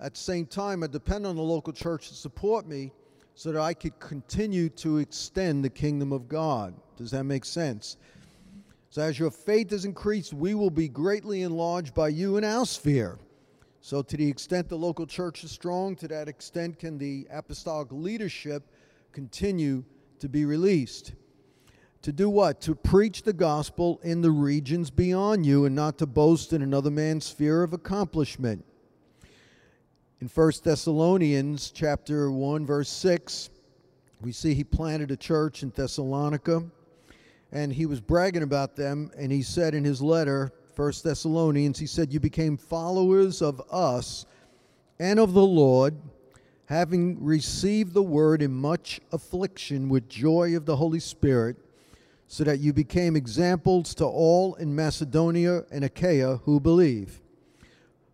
At 0.00 0.14
the 0.14 0.20
same 0.20 0.46
time, 0.46 0.82
I 0.82 0.86
depend 0.86 1.26
on 1.26 1.36
the 1.36 1.42
local 1.42 1.72
church 1.72 2.08
to 2.08 2.14
support 2.14 2.66
me 2.66 2.92
so 3.34 3.52
that 3.52 3.60
I 3.60 3.74
could 3.74 3.98
continue 3.98 4.68
to 4.70 4.98
extend 4.98 5.64
the 5.64 5.70
kingdom 5.70 6.12
of 6.12 6.26
God. 6.26 6.74
Does 6.96 7.10
that 7.10 7.24
make 7.24 7.44
sense? 7.44 7.96
So, 8.90 9.02
as 9.02 9.18
your 9.18 9.30
faith 9.30 9.72
is 9.72 9.84
increased, 9.84 10.32
we 10.32 10.54
will 10.54 10.70
be 10.70 10.88
greatly 10.88 11.42
enlarged 11.42 11.94
by 11.94 12.08
you 12.08 12.36
in 12.38 12.44
our 12.44 12.64
sphere. 12.64 13.18
So, 13.80 14.02
to 14.02 14.16
the 14.16 14.28
extent 14.28 14.68
the 14.68 14.76
local 14.76 15.06
church 15.06 15.44
is 15.44 15.50
strong, 15.50 15.94
to 15.96 16.08
that 16.08 16.28
extent 16.28 16.78
can 16.78 16.98
the 16.98 17.26
apostolic 17.30 17.92
leadership 17.92 18.70
continue 19.12 19.84
to 20.18 20.28
be 20.28 20.44
released. 20.44 21.12
To 22.02 22.12
do 22.12 22.28
what? 22.28 22.60
To 22.62 22.74
preach 22.74 23.22
the 23.22 23.32
gospel 23.32 24.00
in 24.02 24.20
the 24.20 24.30
regions 24.30 24.90
beyond 24.90 25.46
you 25.46 25.64
and 25.64 25.74
not 25.74 25.98
to 25.98 26.06
boast 26.06 26.52
in 26.52 26.62
another 26.62 26.90
man's 26.90 27.26
sphere 27.26 27.62
of 27.62 27.72
accomplishment. 27.72 28.64
In 30.20 30.28
1 30.28 30.52
Thessalonians 30.64 31.70
chapter 31.70 32.30
1 32.30 32.66
verse 32.66 32.88
6, 32.88 33.50
we 34.20 34.32
see 34.32 34.54
he 34.54 34.64
planted 34.64 35.10
a 35.10 35.16
church 35.16 35.62
in 35.62 35.70
Thessalonica 35.70 36.64
and 37.52 37.72
he 37.72 37.86
was 37.86 38.00
bragging 38.00 38.42
about 38.42 38.74
them 38.74 39.10
and 39.16 39.30
he 39.30 39.42
said 39.42 39.74
in 39.74 39.84
his 39.84 40.02
letter 40.02 40.52
1 40.78 40.92
Thessalonians 41.02 41.80
he 41.80 41.88
said 41.88 42.12
you 42.12 42.20
became 42.20 42.56
followers 42.56 43.42
of 43.42 43.60
us 43.68 44.26
and 45.00 45.18
of 45.18 45.32
the 45.32 45.44
Lord 45.44 45.96
having 46.66 47.20
received 47.24 47.94
the 47.94 48.02
word 48.02 48.42
in 48.42 48.52
much 48.52 49.00
affliction 49.10 49.88
with 49.88 50.08
joy 50.08 50.54
of 50.54 50.66
the 50.66 50.76
Holy 50.76 51.00
Spirit 51.00 51.56
so 52.28 52.44
that 52.44 52.60
you 52.60 52.72
became 52.72 53.16
examples 53.16 53.92
to 53.96 54.04
all 54.04 54.54
in 54.54 54.72
Macedonia 54.72 55.64
and 55.72 55.82
Achaia 55.82 56.36
who 56.44 56.60
believe. 56.60 57.22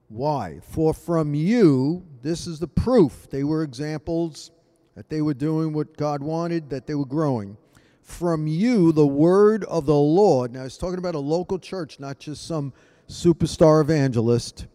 Why? 0.08 0.60
For 0.62 0.94
from 0.94 1.34
you, 1.34 2.06
this 2.22 2.46
is 2.46 2.60
the 2.60 2.66
proof 2.66 3.28
they 3.28 3.44
were 3.44 3.62
examples, 3.62 4.52
that 4.94 5.10
they 5.10 5.20
were 5.20 5.34
doing 5.34 5.74
what 5.74 5.98
God 5.98 6.22
wanted, 6.22 6.70
that 6.70 6.86
they 6.86 6.94
were 6.94 7.04
growing. 7.04 7.58
From 8.04 8.46
you, 8.46 8.92
the 8.92 9.06
word 9.06 9.64
of 9.64 9.86
the 9.86 9.94
Lord. 9.94 10.52
Now, 10.52 10.62
he's 10.64 10.76
talking 10.76 10.98
about 10.98 11.14
a 11.14 11.20
local 11.20 11.58
church, 11.58 11.98
not 11.98 12.18
just 12.18 12.46
some 12.46 12.74
superstar 13.08 13.80
evangelist. 13.80 14.66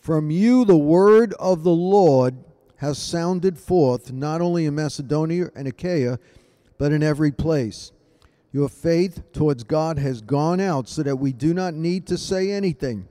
From 0.00 0.30
you, 0.30 0.64
the 0.64 0.76
word 0.76 1.34
of 1.34 1.64
the 1.64 1.70
Lord 1.70 2.42
has 2.76 2.98
sounded 2.98 3.58
forth, 3.58 4.10
not 4.10 4.40
only 4.40 4.64
in 4.64 4.74
Macedonia 4.74 5.50
and 5.54 5.68
Achaia, 5.68 6.18
but 6.78 6.92
in 6.92 7.02
every 7.02 7.30
place. 7.30 7.92
Your 8.52 8.70
faith 8.70 9.22
towards 9.32 9.64
God 9.64 9.98
has 9.98 10.22
gone 10.22 10.58
out 10.58 10.88
so 10.88 11.02
that 11.02 11.16
we 11.16 11.32
do 11.32 11.52
not 11.52 11.74
need 11.74 12.06
to 12.06 12.18
say 12.18 12.50
anything. 12.50 13.06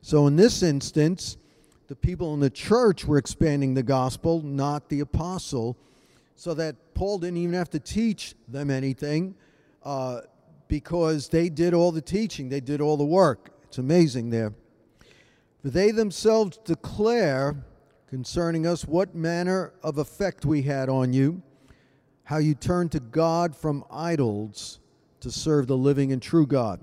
So, 0.00 0.28
in 0.28 0.36
this 0.36 0.62
instance, 0.62 1.36
the 1.88 1.96
people 1.96 2.34
in 2.34 2.40
the 2.40 2.50
church 2.50 3.04
were 3.04 3.18
expanding 3.18 3.74
the 3.74 3.82
gospel, 3.82 4.42
not 4.42 4.88
the 4.88 5.00
apostle, 5.00 5.76
so 6.42 6.54
that 6.54 6.74
Paul 6.94 7.20
didn't 7.20 7.36
even 7.36 7.54
have 7.54 7.70
to 7.70 7.78
teach 7.78 8.34
them 8.48 8.68
anything 8.68 9.36
uh, 9.84 10.22
because 10.66 11.28
they 11.28 11.48
did 11.48 11.72
all 11.72 11.92
the 11.92 12.00
teaching, 12.00 12.48
they 12.48 12.58
did 12.58 12.80
all 12.80 12.96
the 12.96 13.04
work. 13.04 13.50
It's 13.62 13.78
amazing 13.78 14.30
there. 14.30 14.52
For 15.62 15.70
they 15.70 15.92
themselves 15.92 16.58
declare 16.64 17.64
concerning 18.08 18.66
us 18.66 18.84
what 18.84 19.14
manner 19.14 19.72
of 19.84 19.98
effect 19.98 20.44
we 20.44 20.62
had 20.62 20.88
on 20.88 21.12
you 21.12 21.44
how 22.24 22.38
you 22.38 22.56
turned 22.56 22.90
to 22.90 22.98
God 22.98 23.54
from 23.54 23.84
idols 23.88 24.80
to 25.20 25.30
serve 25.30 25.68
the 25.68 25.76
living 25.76 26.10
and 26.10 26.20
true 26.20 26.48
God. 26.48 26.80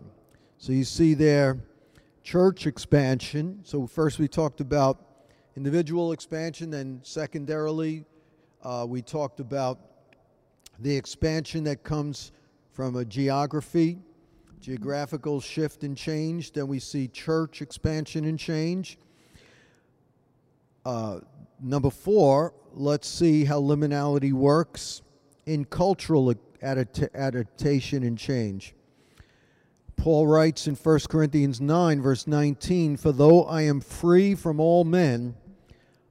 So 0.58 0.72
you 0.72 0.86
see 0.86 1.16
there 1.16 1.58
church 2.24 2.66
expansion. 2.66 3.60
So 3.64 3.88
first 3.88 4.20
we 4.20 4.30
talked 4.30 4.62
about 4.62 5.02
individual 5.58 6.14
expansion, 6.14 6.70
then 6.70 7.02
secondarily 7.04 8.06
uh, 8.64 8.86
we 8.88 9.02
talked 9.02 9.40
about 9.40 9.80
the 10.80 10.96
expansion 10.96 11.64
that 11.66 11.84
comes 11.84 12.32
from 12.72 12.96
a 12.96 13.06
geography, 13.06 14.00
geographical 14.60 15.42
shift 15.42 15.84
and 15.84 15.96
change. 15.96 16.52
Then 16.52 16.68
we 16.68 16.80
see 16.80 17.08
church 17.08 17.62
expansion 17.62 18.26
and 18.26 18.38
change. 18.38 18.98
Uh, 20.86 21.20
number 21.62 21.90
four, 21.90 22.54
let's 22.74 23.08
see 23.08 23.46
how 23.46 23.60
liminality 23.60 24.32
works 24.32 25.02
in 25.46 25.66
cultural 25.66 26.34
adaptation 26.62 28.04
and 28.04 28.18
change. 28.18 28.76
Paul 29.96 30.28
writes 30.28 30.68
in 30.68 30.76
1 30.76 31.00
Corinthians 31.10 31.60
9, 31.60 32.02
verse 32.02 32.26
19 32.26 32.96
For 32.96 33.12
though 33.12 33.44
I 33.44 33.64
am 33.64 33.82
free 33.82 34.34
from 34.34 34.60
all 34.60 34.86
men, 34.86 35.36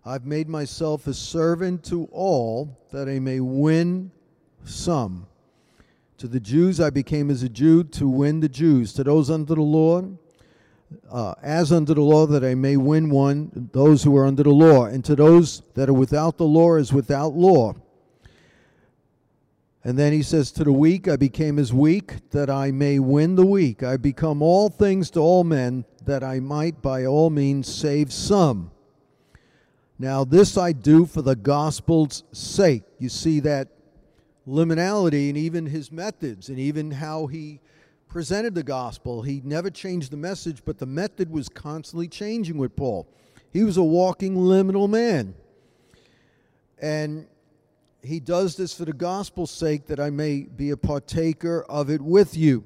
I've 0.09 0.25
made 0.25 0.49
myself 0.49 1.07
a 1.07 1.13
servant 1.13 1.85
to 1.85 2.09
all 2.11 2.79
that 2.93 3.11
I 3.11 3.19
may 3.19 3.41
win 3.41 4.11
some. 4.65 5.27
To 6.17 6.27
the 6.27 6.41
Jews 6.41 6.81
I 6.81 6.89
became 6.89 7.31
as 7.31 7.43
a 7.43 7.49
Jew 7.49 7.85
to 7.85 8.09
win 8.09 8.41
the 8.41 8.49
Jews. 8.49 8.95
To 8.95 9.05
those 9.05 9.31
under 9.31 9.55
the 9.55 9.61
law, 9.61 10.03
uh, 11.11 11.35
as 11.43 11.73
under 11.73 11.93
the 11.93 12.01
law, 12.01 12.27
that 12.27 12.43
I 12.43 12.55
may 12.55 12.79
win 12.79 13.11
one, 13.11 13.69
those 13.75 14.03
who 14.03 14.17
are 14.17 14.25
under 14.25 14.43
the 14.43 14.51
law. 14.51 14.87
And 14.87 15.05
to 15.05 15.15
those 15.15 15.61
that 15.75 15.91
are 15.91 15.95
without 15.95 16.39
the 16.39 16.47
law, 16.47 16.77
as 16.77 16.91
without 16.91 17.35
law 17.35 17.75
and 19.85 19.99
then 19.99 20.13
he 20.13 20.23
says, 20.23 20.51
To 20.53 20.65
the 20.65 20.73
weak 20.73 21.09
I 21.09 21.17
became 21.17 21.59
as 21.59 21.73
weak, 21.73 22.31
that 22.31 22.51
I 22.51 22.71
may 22.71 22.99
win 22.99 23.37
the 23.37 23.47
weak. 23.47 23.83
I 23.83 23.97
become 23.97 24.43
all 24.43 24.69
things 24.69 25.09
to 25.11 25.21
all 25.21 25.45
men, 25.45 25.85
that 26.05 26.25
I 26.25 26.41
might 26.41 26.83
by 26.83 27.07
all 27.07 27.31
means 27.31 27.73
save 27.73 28.13
some. 28.13 28.71
Now, 29.99 30.25
this 30.25 30.57
I 30.57 30.73
do 30.73 31.07
for 31.07 31.23
the 31.23 31.35
gospel's 31.35 32.23
sake. 32.33 32.85
You 32.99 33.09
see 33.09 33.41
that 33.41 33.69
liminality 34.47 35.29
and 35.29 35.37
even 35.37 35.67
his 35.67 35.91
methods 35.91 36.49
and 36.49 36.59
even 36.59 36.93
how 36.93 37.27
he 37.27 37.61
presented 38.09 38.55
the 38.55 38.63
gospel. 38.63 39.23
He 39.23 39.43
never 39.45 39.71
changed 39.71 40.13
the 40.13 40.17
message, 40.17 40.63
but 40.65 40.79
the 40.79 40.87
method 40.87 41.31
was 41.31 41.49
constantly 41.49 42.07
changing 42.07 42.59
with 42.59 42.77
Paul. 42.77 43.09
He 43.53 43.65
was 43.65 43.77
a 43.77 43.83
walking 43.83 44.37
liminal 44.37 44.89
man. 44.89 45.35
And 46.81 47.27
he 48.03 48.21
does 48.21 48.57
this 48.57 48.73
for 48.73 48.85
the 48.85 48.93
gospel's 48.93 49.51
sake, 49.51 49.87
that 49.87 49.99
I 49.99 50.11
may 50.11 50.43
be 50.43 50.71
a 50.71 50.77
partaker 50.77 51.65
of 51.69 51.91
it 51.91 52.01
with 52.01 52.37
you. 52.37 52.65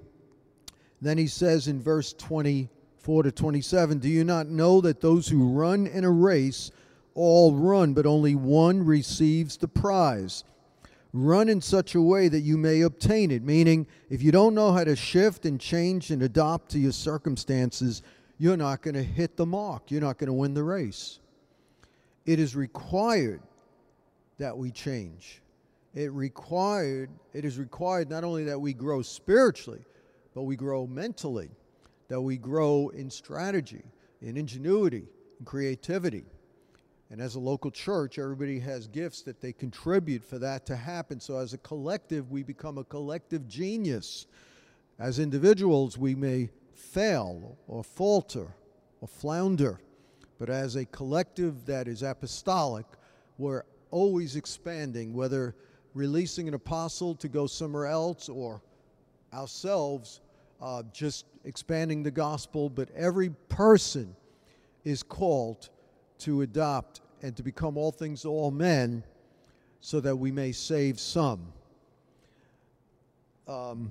Then 1.00 1.16
he 1.18 1.26
says 1.26 1.66
in 1.66 1.82
verse 1.82 2.12
24 2.12 3.22
to 3.24 3.32
27 3.32 3.98
Do 3.98 4.08
you 4.08 4.22
not 4.22 4.48
know 4.48 4.82
that 4.82 5.00
those 5.00 5.28
who 5.28 5.48
run 5.48 5.86
in 5.86 6.04
a 6.04 6.10
race 6.10 6.70
all 7.14 7.54
run, 7.54 7.94
but 7.94 8.06
only 8.06 8.34
one 8.34 8.84
receives 8.84 9.56
the 9.56 9.68
prize? 9.68 10.44
Run 11.12 11.48
in 11.48 11.60
such 11.60 11.94
a 11.94 12.00
way 12.00 12.28
that 12.28 12.40
you 12.40 12.56
may 12.56 12.80
obtain 12.80 13.30
it. 13.30 13.42
Meaning, 13.42 13.86
if 14.08 14.22
you 14.22 14.32
don't 14.32 14.54
know 14.54 14.72
how 14.72 14.84
to 14.84 14.96
shift 14.96 15.44
and 15.44 15.60
change 15.60 16.10
and 16.10 16.22
adopt 16.22 16.70
to 16.70 16.78
your 16.78 16.92
circumstances, 16.92 18.02
you're 18.38 18.56
not 18.56 18.82
going 18.82 18.94
to 18.94 19.02
hit 19.02 19.36
the 19.36 19.46
mark. 19.46 19.90
You're 19.90 20.00
not 20.00 20.18
going 20.18 20.28
to 20.28 20.32
win 20.32 20.54
the 20.54 20.64
race. 20.64 21.20
It 22.24 22.38
is 22.38 22.56
required 22.56 23.42
that 24.38 24.56
we 24.56 24.70
change. 24.70 25.42
It 25.94 26.10
required 26.12 27.10
it 27.34 27.44
is 27.44 27.58
required 27.58 28.10
not 28.10 28.24
only 28.24 28.44
that 28.44 28.58
we 28.58 28.72
grow 28.72 29.02
spiritually, 29.02 29.84
but 30.34 30.42
we 30.42 30.56
grow 30.56 30.86
mentally, 30.86 31.50
that 32.08 32.20
we 32.20 32.36
grow 32.36 32.88
in 32.90 33.10
strategy, 33.10 33.82
in 34.20 34.36
ingenuity, 34.36 35.04
in 35.38 35.44
creativity. 35.44 36.24
And 37.12 37.20
as 37.20 37.34
a 37.34 37.40
local 37.40 37.70
church, 37.70 38.18
everybody 38.18 38.58
has 38.60 38.86
gifts 38.88 39.20
that 39.22 39.38
they 39.38 39.52
contribute 39.52 40.24
for 40.24 40.38
that 40.38 40.64
to 40.64 40.74
happen. 40.74 41.20
So 41.20 41.36
as 41.36 41.52
a 41.52 41.58
collective, 41.58 42.30
we 42.30 42.42
become 42.42 42.78
a 42.78 42.84
collective 42.84 43.46
genius. 43.46 44.26
As 44.98 45.18
individuals, 45.18 45.98
we 45.98 46.14
may 46.14 46.48
fail 46.74 47.58
or 47.68 47.84
falter 47.84 48.54
or 49.02 49.08
flounder. 49.08 49.78
But 50.38 50.48
as 50.48 50.76
a 50.76 50.86
collective 50.86 51.66
that 51.66 51.86
is 51.86 52.02
apostolic, 52.02 52.86
we're 53.36 53.64
always 53.90 54.36
expanding, 54.36 55.12
whether 55.12 55.54
releasing 55.92 56.48
an 56.48 56.54
apostle 56.54 57.14
to 57.16 57.28
go 57.28 57.46
somewhere 57.46 57.88
else 57.88 58.30
or 58.30 58.62
ourselves 59.34 60.22
uh, 60.62 60.82
just 60.94 61.26
expanding 61.44 62.02
the 62.02 62.10
gospel, 62.10 62.70
but 62.70 62.90
every 62.96 63.28
person 63.50 64.16
is 64.84 65.02
called 65.02 65.68
to 66.22 66.42
adopt 66.42 67.00
and 67.22 67.36
to 67.36 67.42
become 67.42 67.76
all 67.76 67.92
things 67.92 68.22
to 68.22 68.28
all 68.28 68.50
men 68.50 69.04
so 69.80 70.00
that 70.00 70.16
we 70.16 70.30
may 70.30 70.52
save 70.52 70.98
some. 71.00 71.52
Um, 73.48 73.90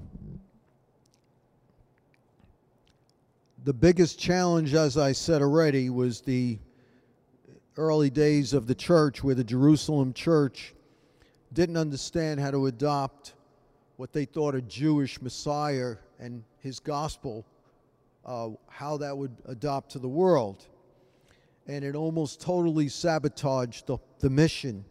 the 3.64 3.74
biggest 3.74 4.18
challenge, 4.18 4.74
as 4.74 4.98
I 4.98 5.12
said 5.12 5.42
already, 5.42 5.90
was 5.90 6.22
the 6.22 6.58
early 7.78 8.10
days 8.10 8.54
of 8.54 8.68
the 8.68 8.76
church 8.76 9.24
where 9.24 9.36
the 9.36 9.44
Jerusalem 9.44 10.14
church 10.14 10.74
didn't 11.54 11.78
understand 11.78 12.40
how 12.40 12.52
to 12.52 12.68
adopt 12.68 13.34
what 13.98 14.14
they 14.14 14.26
thought 14.26 14.56
a 14.56 14.62
Jewish 14.62 15.22
Messiah 15.22 15.96
and 16.20 16.44
his 16.60 16.80
gospel, 16.80 17.46
uh, 18.26 18.50
how 18.68 18.98
that 18.98 19.18
would 19.18 19.36
adopt 19.46 19.92
to 19.92 20.00
the 20.00 20.08
world. 20.08 20.66
And 21.72 21.86
it 21.86 21.96
almost 21.96 22.42
totally 22.42 22.90
sabotaged 22.90 23.88
the, 23.88 23.98
the 24.20 24.30
mission. 24.30 24.84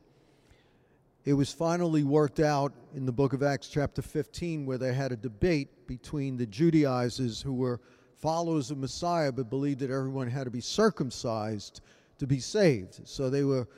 It 1.27 1.35
was 1.35 1.53
finally 1.53 2.05
worked 2.05 2.41
out 2.41 2.73
in 2.95 3.05
the 3.05 3.13
book 3.13 3.35
of 3.35 3.43
Acts, 3.43 3.69
chapter 3.69 4.01
15, 4.01 4.65
where 4.65 4.79
they 4.79 4.95
had 4.95 5.13
a 5.13 5.17
debate 5.17 5.87
between 5.87 6.39
the 6.39 6.47
Judaizers 6.47 7.43
who 7.43 7.53
were 7.53 7.83
followers 8.17 8.71
of 8.71 8.79
Messiah 8.79 9.31
but 9.31 9.51
believed 9.51 9.81
that 9.81 9.91
everyone 9.91 10.27
had 10.31 10.45
to 10.45 10.51
be 10.51 10.63
circumcised 10.63 11.83
to 12.17 12.27
be 12.27 12.41
saved. 12.41 13.07
So 13.07 13.29
they 13.29 13.45
were 13.45 13.69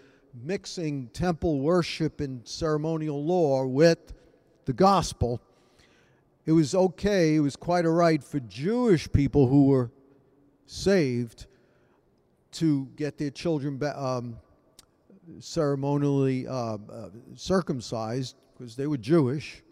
mixing 0.40 1.08
temple 1.08 1.58
worship 1.58 2.20
and 2.20 2.46
ceremonial 2.46 3.24
law 3.24 3.66
with 3.66 4.14
the 4.64 4.72
gospel. 4.72 5.42
It 6.46 6.52
was 6.52 6.72
okay, 6.72 7.34
it 7.34 7.40
was 7.40 7.56
quite 7.56 7.84
all 7.84 7.94
right 7.94 8.22
for 8.22 8.38
Jewish 8.38 9.10
people 9.10 9.48
who 9.48 9.66
were 9.66 9.90
saved 10.66 11.46
to 12.52 12.86
get 12.96 13.18
their 13.18 13.30
children 13.30 13.80
um, 13.94 14.36
ceremonially 15.40 16.46
uh, 16.46 16.52
uh, 16.52 16.78
circumcised 17.34 18.36
because 18.56 18.76
they 18.76 18.86
were 18.86 18.96
Jewish. 18.96 19.62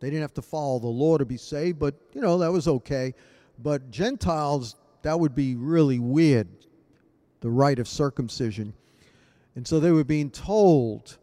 They 0.00 0.08
didn't 0.08 0.22
have 0.22 0.34
to 0.34 0.42
follow 0.42 0.78
the 0.78 0.86
law 0.86 1.18
to 1.18 1.24
be 1.24 1.36
saved, 1.36 1.78
but 1.78 1.94
you 2.14 2.20
know, 2.20 2.38
that 2.38 2.50
was 2.50 2.68
okay. 2.68 3.14
But 3.58 3.90
Gentiles, 3.90 4.76
that 5.02 5.18
would 5.18 5.34
be 5.34 5.54
really 5.54 5.98
weird, 5.98 6.48
the 7.40 7.50
rite 7.50 7.78
of 7.78 7.86
circumcision. 7.86 8.72
And 9.56 9.66
so 9.66 9.80
they 9.80 9.90
were 9.90 10.04
being 10.04 10.30
told 10.30 11.18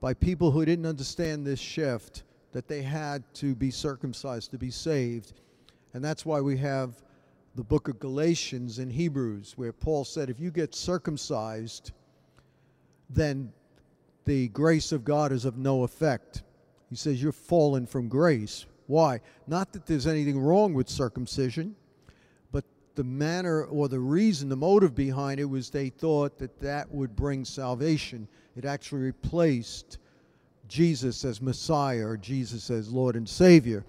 by 0.00 0.14
people 0.14 0.50
who 0.50 0.64
didn't 0.64 0.86
understand 0.86 1.46
this 1.46 1.58
shift 1.58 2.24
that 2.52 2.68
they 2.68 2.82
had 2.82 3.22
to 3.34 3.54
be 3.54 3.70
circumcised 3.70 4.50
to 4.50 4.58
be 4.58 4.70
saved. 4.70 5.32
And 5.94 6.04
that's 6.04 6.26
why 6.26 6.40
we 6.40 6.56
have 6.58 7.02
the 7.58 7.64
book 7.64 7.88
of 7.88 7.98
Galatians 7.98 8.78
and 8.78 8.92
Hebrews, 8.92 9.54
where 9.56 9.72
Paul 9.72 10.04
said, 10.04 10.30
if 10.30 10.38
you 10.38 10.52
get 10.52 10.76
circumcised, 10.76 11.90
then 13.10 13.52
the 14.26 14.46
grace 14.50 14.92
of 14.92 15.04
God 15.04 15.32
is 15.32 15.44
of 15.44 15.58
no 15.58 15.82
effect. 15.82 16.44
He 16.88 16.94
says 16.94 17.20
you're 17.20 17.32
fallen 17.32 17.84
from 17.84 18.06
grace. 18.06 18.64
Why? 18.86 19.22
Not 19.48 19.72
that 19.72 19.86
there's 19.86 20.06
anything 20.06 20.38
wrong 20.38 20.72
with 20.72 20.88
circumcision, 20.88 21.74
but 22.52 22.64
the 22.94 23.02
manner 23.02 23.64
or 23.64 23.88
the 23.88 23.98
reason, 23.98 24.48
the 24.48 24.54
motive 24.54 24.94
behind 24.94 25.40
it 25.40 25.44
was 25.44 25.68
they 25.68 25.88
thought 25.88 26.38
that 26.38 26.60
that 26.60 26.88
would 26.92 27.16
bring 27.16 27.44
salvation. 27.44 28.28
It 28.54 28.66
actually 28.66 29.02
replaced 29.02 29.98
Jesus 30.68 31.24
as 31.24 31.42
Messiah 31.42 32.06
or 32.06 32.16
Jesus 32.16 32.70
as 32.70 32.92
Lord 32.92 33.16
and 33.16 33.28
Savior. 33.28 33.84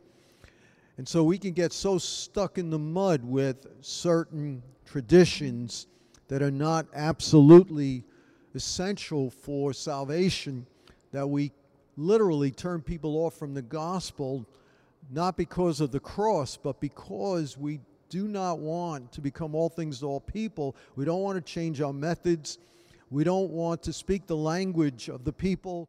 And 1.00 1.08
so 1.08 1.24
we 1.24 1.38
can 1.38 1.54
get 1.54 1.72
so 1.72 1.98
stuck 1.98 2.58
in 2.58 2.70
the 2.70 2.78
mud 2.78 3.24
with 3.24 3.66
certain 3.80 4.62
traditions 4.86 5.88
that 6.28 6.42
are 6.42 6.52
not 6.52 6.88
absolutely 6.94 8.04
essential 8.54 9.30
for 9.30 9.72
salvation 9.72 10.66
that 11.14 11.26
we 11.26 11.54
literally 11.96 12.52
turn 12.52 12.82
people 12.82 13.16
off 13.16 13.36
from 13.36 13.54
the 13.54 13.62
gospel, 13.62 14.46
not 15.10 15.38
because 15.38 15.80
of 15.80 15.92
the 15.92 16.02
cross, 16.02 16.58
but 16.58 16.82
because 16.82 17.58
we 17.58 17.80
do 18.10 18.28
not 18.28 18.60
want 18.60 19.10
to 19.14 19.22
become 19.22 19.56
all 19.56 19.70
things 19.70 20.02
to 20.02 20.06
all 20.06 20.20
people. 20.20 20.76
We 20.98 21.06
don't 21.06 21.22
want 21.22 21.38
to 21.38 21.54
change 21.54 21.80
our 21.80 21.94
methods. 21.94 22.58
We 23.10 23.24
don't 23.24 23.52
want 23.52 23.84
to 23.84 23.94
speak 23.94 24.28
the 24.28 24.36
language 24.36 25.08
of 25.08 25.24
the 25.24 25.32
people 25.32 25.88